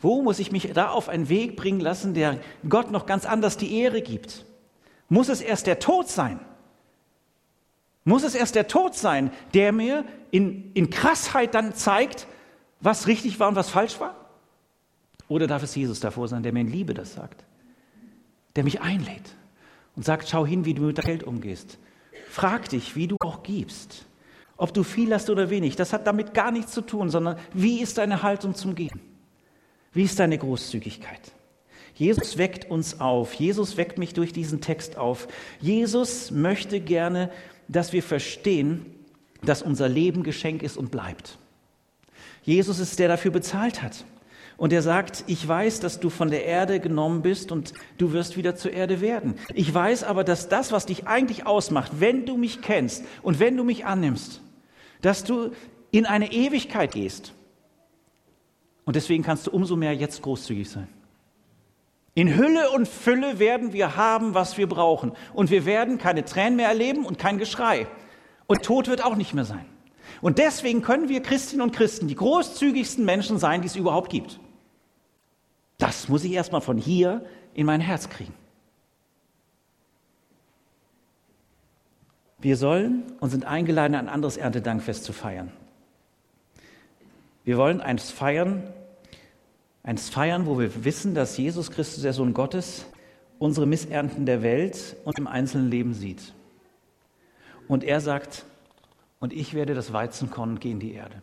Wo 0.00 0.20
muss 0.22 0.40
ich 0.40 0.50
mich 0.50 0.72
da 0.72 0.88
auf 0.88 1.08
einen 1.08 1.28
Weg 1.28 1.54
bringen 1.54 1.80
lassen, 1.80 2.12
der 2.12 2.40
Gott 2.68 2.90
noch 2.90 3.06
ganz 3.06 3.24
anders 3.24 3.56
die 3.56 3.78
Ehre 3.78 4.02
gibt? 4.02 4.44
Muss 5.08 5.28
es 5.28 5.40
erst 5.40 5.68
der 5.68 5.78
Tod 5.78 6.08
sein? 6.08 6.40
Muss 8.02 8.24
es 8.24 8.34
erst 8.34 8.56
der 8.56 8.66
Tod 8.66 8.96
sein, 8.96 9.30
der 9.54 9.70
mir 9.70 10.04
in, 10.32 10.72
in 10.72 10.90
Krassheit 10.90 11.54
dann 11.54 11.72
zeigt, 11.72 12.26
was 12.80 13.06
richtig 13.06 13.38
war 13.38 13.48
und 13.48 13.54
was 13.54 13.70
falsch 13.70 14.00
war? 14.00 14.19
Oder 15.30 15.46
darf 15.46 15.62
es 15.62 15.76
Jesus 15.76 16.00
davor 16.00 16.26
sein, 16.26 16.42
der 16.42 16.52
mir 16.52 16.62
in 16.62 16.72
Liebe 16.72 16.92
das 16.92 17.14
sagt? 17.14 17.44
Der 18.56 18.64
mich 18.64 18.80
einlädt 18.80 19.36
und 19.94 20.04
sagt, 20.04 20.28
schau 20.28 20.44
hin, 20.44 20.64
wie 20.64 20.74
du 20.74 20.82
mit 20.82 21.00
Geld 21.00 21.22
umgehst. 21.22 21.78
Frag 22.28 22.68
dich, 22.68 22.96
wie 22.96 23.06
du 23.06 23.16
auch 23.20 23.44
gibst. 23.44 24.06
Ob 24.56 24.74
du 24.74 24.82
viel 24.82 25.14
hast 25.14 25.30
oder 25.30 25.48
wenig, 25.48 25.76
das 25.76 25.92
hat 25.92 26.08
damit 26.08 26.34
gar 26.34 26.50
nichts 26.50 26.72
zu 26.72 26.80
tun, 26.80 27.10
sondern 27.10 27.38
wie 27.54 27.80
ist 27.80 27.98
deine 27.98 28.24
Haltung 28.24 28.56
zum 28.56 28.74
Geben? 28.74 29.00
Wie 29.92 30.02
ist 30.02 30.18
deine 30.18 30.36
Großzügigkeit? 30.36 31.20
Jesus 31.94 32.36
weckt 32.36 32.68
uns 32.68 32.98
auf. 32.98 33.32
Jesus 33.34 33.76
weckt 33.76 33.98
mich 33.98 34.14
durch 34.14 34.32
diesen 34.32 34.60
Text 34.60 34.98
auf. 34.98 35.28
Jesus 35.60 36.32
möchte 36.32 36.80
gerne, 36.80 37.30
dass 37.68 37.92
wir 37.92 38.02
verstehen, 38.02 38.84
dass 39.42 39.62
unser 39.62 39.88
Leben 39.88 40.24
Geschenk 40.24 40.64
ist 40.64 40.76
und 40.76 40.90
bleibt. 40.90 41.38
Jesus 42.42 42.80
ist 42.80 42.98
der 42.98 43.06
dafür 43.06 43.30
bezahlt 43.30 43.80
hat. 43.80 44.04
Und 44.60 44.74
er 44.74 44.82
sagt, 44.82 45.24
ich 45.26 45.48
weiß, 45.48 45.80
dass 45.80 46.00
du 46.00 46.10
von 46.10 46.28
der 46.28 46.44
Erde 46.44 46.80
genommen 46.80 47.22
bist 47.22 47.50
und 47.50 47.72
du 47.96 48.12
wirst 48.12 48.36
wieder 48.36 48.56
zur 48.56 48.74
Erde 48.74 49.00
werden. 49.00 49.36
Ich 49.54 49.72
weiß 49.72 50.04
aber, 50.04 50.22
dass 50.22 50.50
das, 50.50 50.70
was 50.70 50.84
dich 50.84 51.06
eigentlich 51.06 51.46
ausmacht, 51.46 51.92
wenn 51.98 52.26
du 52.26 52.36
mich 52.36 52.60
kennst 52.60 53.06
und 53.22 53.40
wenn 53.40 53.56
du 53.56 53.64
mich 53.64 53.86
annimmst, 53.86 54.42
dass 55.00 55.24
du 55.24 55.52
in 55.92 56.04
eine 56.04 56.30
Ewigkeit 56.30 56.92
gehst. 56.92 57.32
Und 58.84 58.96
deswegen 58.96 59.22
kannst 59.22 59.46
du 59.46 59.50
umso 59.50 59.76
mehr 59.76 59.94
jetzt 59.94 60.20
großzügig 60.20 60.68
sein. 60.68 60.88
In 62.12 62.36
Hülle 62.36 62.68
und 62.72 62.86
Fülle 62.86 63.38
werden 63.38 63.72
wir 63.72 63.96
haben, 63.96 64.34
was 64.34 64.58
wir 64.58 64.68
brauchen. 64.68 65.12
Und 65.32 65.50
wir 65.50 65.64
werden 65.64 65.96
keine 65.96 66.26
Tränen 66.26 66.56
mehr 66.56 66.68
erleben 66.68 67.06
und 67.06 67.18
kein 67.18 67.38
Geschrei. 67.38 67.86
Und 68.46 68.62
Tod 68.62 68.88
wird 68.88 69.02
auch 69.02 69.16
nicht 69.16 69.32
mehr 69.32 69.46
sein. 69.46 69.64
Und 70.20 70.36
deswegen 70.36 70.82
können 70.82 71.08
wir 71.08 71.22
Christinnen 71.22 71.62
und 71.62 71.74
Christen 71.74 72.08
die 72.08 72.14
großzügigsten 72.14 73.06
Menschen 73.06 73.38
sein, 73.38 73.62
die 73.62 73.68
es 73.68 73.76
überhaupt 73.76 74.10
gibt. 74.10 74.38
Das 75.80 76.08
muss 76.08 76.24
ich 76.24 76.32
erstmal 76.32 76.60
von 76.60 76.76
hier 76.76 77.24
in 77.54 77.66
mein 77.66 77.80
Herz 77.80 78.08
kriegen. 78.10 78.34
Wir 82.38 82.56
sollen 82.56 83.02
und 83.18 83.30
sind 83.30 83.44
eingeladen, 83.44 83.94
ein 83.94 84.08
anderes 84.08 84.36
Erntedankfest 84.36 85.04
zu 85.04 85.12
feiern. 85.12 85.50
Wir 87.44 87.56
wollen 87.56 87.80
eins 87.80 88.10
feiern, 88.10 88.62
eins 89.82 90.10
feiern, 90.10 90.46
wo 90.46 90.58
wir 90.58 90.84
wissen, 90.84 91.14
dass 91.14 91.36
Jesus 91.36 91.70
Christus, 91.70 92.02
der 92.02 92.12
Sohn 92.12 92.34
Gottes, 92.34 92.84
unsere 93.38 93.66
Missernten 93.66 94.26
der 94.26 94.42
Welt 94.42 94.96
und 95.04 95.18
im 95.18 95.26
einzelnen 95.26 95.70
Leben 95.70 95.94
sieht. 95.94 96.34
Und 97.68 97.84
er 97.84 98.00
sagt, 98.00 98.44
und 99.18 99.32
ich 99.32 99.54
werde 99.54 99.74
das 99.74 99.94
Weizenkorn 99.94 100.50
und 100.50 100.60
gehe 100.60 100.72
in 100.72 100.80
die 100.80 100.92
Erde. 100.92 101.22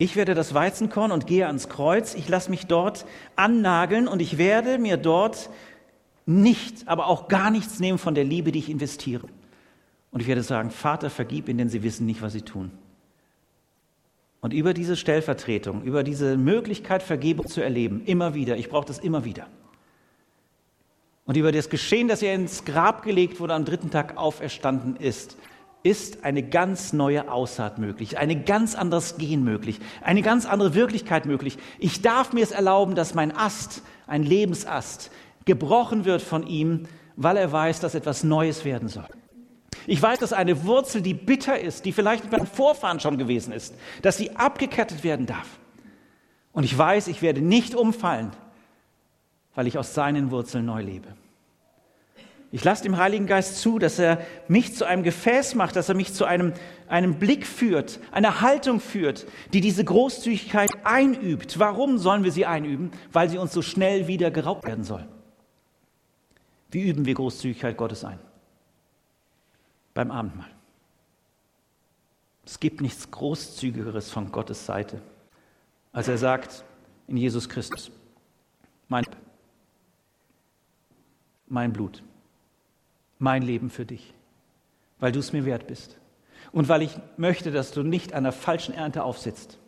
Ich 0.00 0.16
werde 0.16 0.32
das 0.32 0.54
Weizenkorn 0.54 1.12
und 1.12 1.26
gehe 1.26 1.46
ans 1.46 1.68
Kreuz. 1.68 2.14
Ich 2.14 2.26
lasse 2.26 2.48
mich 2.48 2.66
dort 2.66 3.04
annageln 3.36 4.08
und 4.08 4.22
ich 4.22 4.38
werde 4.38 4.78
mir 4.78 4.96
dort 4.96 5.50
nicht, 6.24 6.88
aber 6.88 7.06
auch 7.06 7.28
gar 7.28 7.50
nichts 7.50 7.80
nehmen 7.80 7.98
von 7.98 8.14
der 8.14 8.24
Liebe, 8.24 8.50
die 8.50 8.60
ich 8.60 8.70
investiere. 8.70 9.26
Und 10.10 10.22
ich 10.22 10.26
werde 10.26 10.42
sagen, 10.42 10.70
Vater, 10.70 11.10
vergib 11.10 11.50
ihnen, 11.50 11.58
denn 11.58 11.68
sie 11.68 11.82
wissen 11.82 12.06
nicht, 12.06 12.22
was 12.22 12.32
sie 12.32 12.40
tun. 12.40 12.70
Und 14.40 14.54
über 14.54 14.72
diese 14.72 14.96
Stellvertretung, 14.96 15.82
über 15.82 16.02
diese 16.02 16.38
Möglichkeit, 16.38 17.02
Vergebung 17.02 17.46
zu 17.46 17.60
erleben, 17.60 18.02
immer 18.06 18.32
wieder, 18.32 18.56
ich 18.56 18.70
brauche 18.70 18.86
das 18.86 19.00
immer 19.00 19.26
wieder. 19.26 19.48
Und 21.26 21.36
über 21.36 21.52
das 21.52 21.68
Geschehen, 21.68 22.08
dass 22.08 22.22
er 22.22 22.34
ins 22.34 22.64
Grab 22.64 23.02
gelegt 23.02 23.38
wurde, 23.38 23.52
am 23.52 23.66
dritten 23.66 23.90
Tag 23.90 24.16
auferstanden 24.16 24.96
ist, 24.96 25.36
ist 25.82 26.24
eine 26.24 26.42
ganz 26.42 26.92
neue 26.92 27.30
Aussaat 27.30 27.78
möglich, 27.78 28.18
ein 28.18 28.44
ganz 28.44 28.74
anderes 28.74 29.16
Gehen 29.16 29.44
möglich, 29.44 29.80
eine 30.02 30.22
ganz 30.22 30.46
andere 30.46 30.74
Wirklichkeit 30.74 31.26
möglich. 31.26 31.58
Ich 31.78 32.02
darf 32.02 32.32
mir 32.32 32.42
es 32.42 32.50
erlauben, 32.50 32.94
dass 32.94 33.14
mein 33.14 33.34
Ast, 33.34 33.82
ein 34.06 34.22
Lebensast, 34.22 35.10
gebrochen 35.46 36.04
wird 36.04 36.22
von 36.22 36.46
ihm, 36.46 36.86
weil 37.16 37.36
er 37.36 37.50
weiß, 37.50 37.80
dass 37.80 37.94
etwas 37.94 38.24
Neues 38.24 38.64
werden 38.64 38.88
soll. 38.88 39.08
Ich 39.86 40.00
weiß, 40.00 40.18
dass 40.18 40.32
eine 40.32 40.64
Wurzel, 40.64 41.00
die 41.00 41.14
bitter 41.14 41.58
ist, 41.58 41.84
die 41.84 41.92
vielleicht 41.92 42.28
beim 42.30 42.46
Vorfahren 42.46 43.00
schon 43.00 43.18
gewesen 43.18 43.52
ist, 43.52 43.74
dass 44.02 44.18
sie 44.18 44.36
abgekettet 44.36 45.02
werden 45.02 45.26
darf. 45.26 45.58
Und 46.52 46.64
ich 46.64 46.76
weiß, 46.76 47.08
ich 47.08 47.22
werde 47.22 47.40
nicht 47.40 47.74
umfallen, 47.74 48.32
weil 49.54 49.66
ich 49.66 49.78
aus 49.78 49.94
seinen 49.94 50.30
Wurzeln 50.30 50.66
neu 50.66 50.82
lebe. 50.82 51.08
Ich 52.52 52.64
lasse 52.64 52.82
dem 52.82 52.96
Heiligen 52.96 53.26
Geist 53.26 53.58
zu, 53.58 53.78
dass 53.78 53.98
er 54.00 54.26
mich 54.48 54.74
zu 54.74 54.84
einem 54.84 55.04
Gefäß 55.04 55.54
macht, 55.54 55.76
dass 55.76 55.88
er 55.88 55.94
mich 55.94 56.12
zu 56.12 56.24
einem, 56.24 56.52
einem 56.88 57.18
Blick 57.18 57.46
führt, 57.46 58.00
einer 58.10 58.40
Haltung 58.40 58.80
führt, 58.80 59.26
die 59.52 59.60
diese 59.60 59.84
Großzügigkeit 59.84 60.70
einübt. 60.84 61.60
Warum 61.60 61.98
sollen 61.98 62.24
wir 62.24 62.32
sie 62.32 62.46
einüben? 62.46 62.90
Weil 63.12 63.28
sie 63.28 63.38
uns 63.38 63.52
so 63.52 63.62
schnell 63.62 64.08
wieder 64.08 64.32
geraubt 64.32 64.66
werden 64.66 64.82
soll. 64.82 65.06
Wie 66.72 66.88
üben 66.88 67.06
wir 67.06 67.14
Großzügigkeit 67.14 67.76
Gottes 67.76 68.04
ein? 68.04 68.18
Beim 69.94 70.10
Abendmahl. 70.10 70.50
Es 72.44 72.58
gibt 72.58 72.80
nichts 72.80 73.12
Großzügigeres 73.12 74.10
von 74.10 74.32
Gottes 74.32 74.66
Seite, 74.66 75.00
als 75.92 76.08
er 76.08 76.18
sagt 76.18 76.64
in 77.06 77.16
Jesus 77.16 77.48
Christus, 77.48 77.92
mein, 78.88 79.04
mein 81.46 81.72
Blut 81.72 82.02
mein 83.20 83.42
Leben 83.42 83.70
für 83.70 83.86
dich, 83.86 84.12
weil 84.98 85.12
du 85.12 85.20
es 85.20 85.32
mir 85.32 85.44
wert 85.44 85.68
bist. 85.68 85.98
Und 86.50 86.68
weil 86.68 86.82
ich 86.82 86.98
möchte, 87.16 87.52
dass 87.52 87.70
du 87.70 87.84
nicht 87.84 88.12
an 88.12 88.24
der 88.24 88.32
falschen 88.32 88.74
Ernte 88.74 89.04
aufsitzt. 89.04 89.58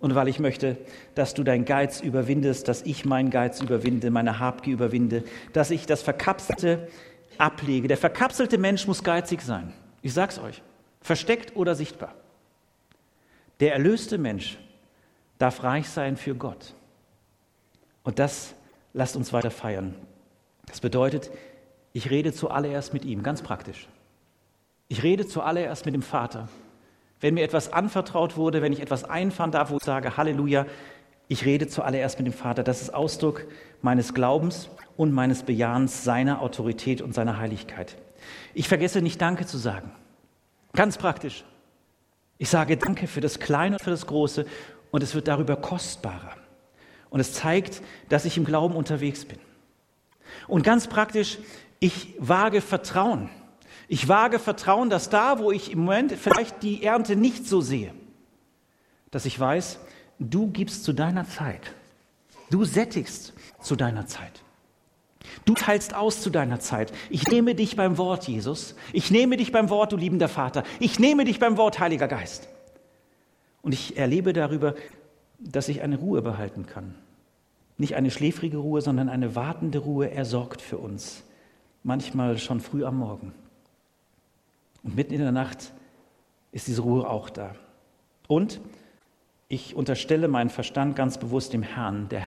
Und 0.00 0.14
weil 0.14 0.28
ich 0.28 0.38
möchte, 0.38 0.76
dass 1.14 1.32
du 1.32 1.44
deinen 1.44 1.64
Geiz 1.64 2.00
überwindest, 2.00 2.68
dass 2.68 2.82
ich 2.82 3.06
meinen 3.06 3.30
Geiz 3.30 3.62
überwinde, 3.62 4.10
meine 4.10 4.38
Habgier 4.38 4.74
überwinde, 4.74 5.24
dass 5.54 5.70
ich 5.70 5.86
das 5.86 6.02
Verkapselte 6.02 6.88
ablege. 7.38 7.88
Der 7.88 7.96
verkapselte 7.96 8.58
Mensch 8.58 8.86
muss 8.86 9.02
geizig 9.02 9.40
sein. 9.40 9.72
Ich 10.02 10.12
sag's 10.12 10.38
euch. 10.38 10.62
Versteckt 11.00 11.56
oder 11.56 11.74
sichtbar. 11.74 12.14
Der 13.60 13.72
erlöste 13.72 14.18
Mensch 14.18 14.58
darf 15.38 15.62
reich 15.62 15.88
sein 15.88 16.16
für 16.16 16.34
Gott. 16.34 16.74
Und 18.02 18.18
das 18.18 18.54
lasst 18.92 19.16
uns 19.16 19.32
weiter 19.32 19.50
feiern. 19.50 19.94
Das 20.66 20.80
bedeutet, 20.80 21.30
ich 21.94 22.10
rede 22.10 22.32
zuallererst 22.32 22.92
mit 22.92 23.04
ihm, 23.04 23.22
ganz 23.22 23.40
praktisch. 23.40 23.88
Ich 24.88 25.02
rede 25.02 25.26
zuallererst 25.26 25.86
mit 25.86 25.94
dem 25.94 26.02
Vater. 26.02 26.48
Wenn 27.20 27.34
mir 27.34 27.44
etwas 27.44 27.72
anvertraut 27.72 28.36
wurde, 28.36 28.60
wenn 28.60 28.72
ich 28.72 28.80
etwas 28.80 29.04
einfahren 29.04 29.52
darf, 29.52 29.70
wo 29.70 29.76
ich 29.76 29.84
sage, 29.84 30.16
Halleluja, 30.16 30.66
ich 31.28 31.46
rede 31.46 31.68
zuallererst 31.68 32.18
mit 32.18 32.26
dem 32.26 32.34
Vater. 32.34 32.64
Das 32.64 32.82
ist 32.82 32.92
Ausdruck 32.92 33.46
meines 33.80 34.12
Glaubens 34.12 34.68
und 34.96 35.12
meines 35.12 35.44
Bejahens 35.44 36.02
seiner 36.04 36.42
Autorität 36.42 37.00
und 37.00 37.14
seiner 37.14 37.38
Heiligkeit. 37.38 37.96
Ich 38.54 38.68
vergesse 38.68 39.00
nicht 39.00 39.22
Danke 39.22 39.46
zu 39.46 39.56
sagen. 39.56 39.92
Ganz 40.72 40.98
praktisch. 40.98 41.44
Ich 42.38 42.50
sage 42.50 42.76
Danke 42.76 43.06
für 43.06 43.20
das 43.20 43.38
Kleine 43.38 43.76
und 43.76 43.82
für 43.82 43.90
das 43.90 44.06
Große 44.06 44.46
und 44.90 45.02
es 45.04 45.14
wird 45.14 45.28
darüber 45.28 45.54
kostbarer. 45.54 46.32
Und 47.08 47.20
es 47.20 47.34
zeigt, 47.34 47.82
dass 48.08 48.24
ich 48.24 48.36
im 48.36 48.44
Glauben 48.44 48.74
unterwegs 48.74 49.24
bin. 49.24 49.38
Und 50.48 50.64
ganz 50.64 50.88
praktisch, 50.88 51.38
ich 51.84 52.14
wage 52.18 52.62
Vertrauen. 52.62 53.28
Ich 53.88 54.08
wage 54.08 54.38
Vertrauen, 54.38 54.88
dass 54.88 55.10
da, 55.10 55.38
wo 55.38 55.52
ich 55.52 55.70
im 55.70 55.80
Moment 55.80 56.12
vielleicht 56.12 56.62
die 56.62 56.82
Ernte 56.82 57.14
nicht 57.14 57.46
so 57.46 57.60
sehe, 57.60 57.92
dass 59.10 59.26
ich 59.26 59.38
weiß, 59.38 59.78
du 60.18 60.46
gibst 60.46 60.84
zu 60.84 60.94
deiner 60.94 61.28
Zeit. 61.28 61.74
Du 62.50 62.64
sättigst 62.64 63.34
zu 63.60 63.76
deiner 63.76 64.06
Zeit. 64.06 64.42
Du 65.44 65.52
teilst 65.52 65.94
aus 65.94 66.22
zu 66.22 66.30
deiner 66.30 66.58
Zeit. 66.58 66.90
Ich 67.10 67.28
nehme 67.28 67.54
dich 67.54 67.76
beim 67.76 67.98
Wort, 67.98 68.28
Jesus. 68.28 68.76
Ich 68.94 69.10
nehme 69.10 69.36
dich 69.36 69.52
beim 69.52 69.68
Wort, 69.68 69.92
du 69.92 69.98
liebender 69.98 70.30
Vater. 70.30 70.62
Ich 70.80 70.98
nehme 70.98 71.26
dich 71.26 71.38
beim 71.38 71.58
Wort, 71.58 71.80
Heiliger 71.80 72.08
Geist. 72.08 72.48
Und 73.60 73.74
ich 73.74 73.98
erlebe 73.98 74.32
darüber, 74.32 74.74
dass 75.38 75.68
ich 75.68 75.82
eine 75.82 75.98
Ruhe 75.98 76.22
behalten 76.22 76.64
kann. 76.64 76.94
Nicht 77.76 77.94
eine 77.94 78.10
schläfrige 78.10 78.56
Ruhe, 78.56 78.80
sondern 78.80 79.10
eine 79.10 79.34
wartende 79.34 79.80
Ruhe. 79.80 80.10
Er 80.10 80.24
sorgt 80.24 80.62
für 80.62 80.78
uns 80.78 81.24
manchmal 81.84 82.38
schon 82.38 82.60
früh 82.60 82.84
am 82.84 82.98
Morgen. 82.98 83.32
Und 84.82 84.96
mitten 84.96 85.14
in 85.14 85.20
der 85.20 85.32
Nacht 85.32 85.72
ist 86.50 86.66
diese 86.66 86.82
Ruhe 86.82 87.08
auch 87.08 87.30
da. 87.30 87.54
Und 88.26 88.60
ich 89.48 89.76
unterstelle 89.76 90.26
meinen 90.26 90.50
Verstand 90.50 90.96
ganz 90.96 91.18
bewusst 91.18 91.52
dem 91.52 91.62
Herrn. 91.62 92.08
Der 92.08 92.20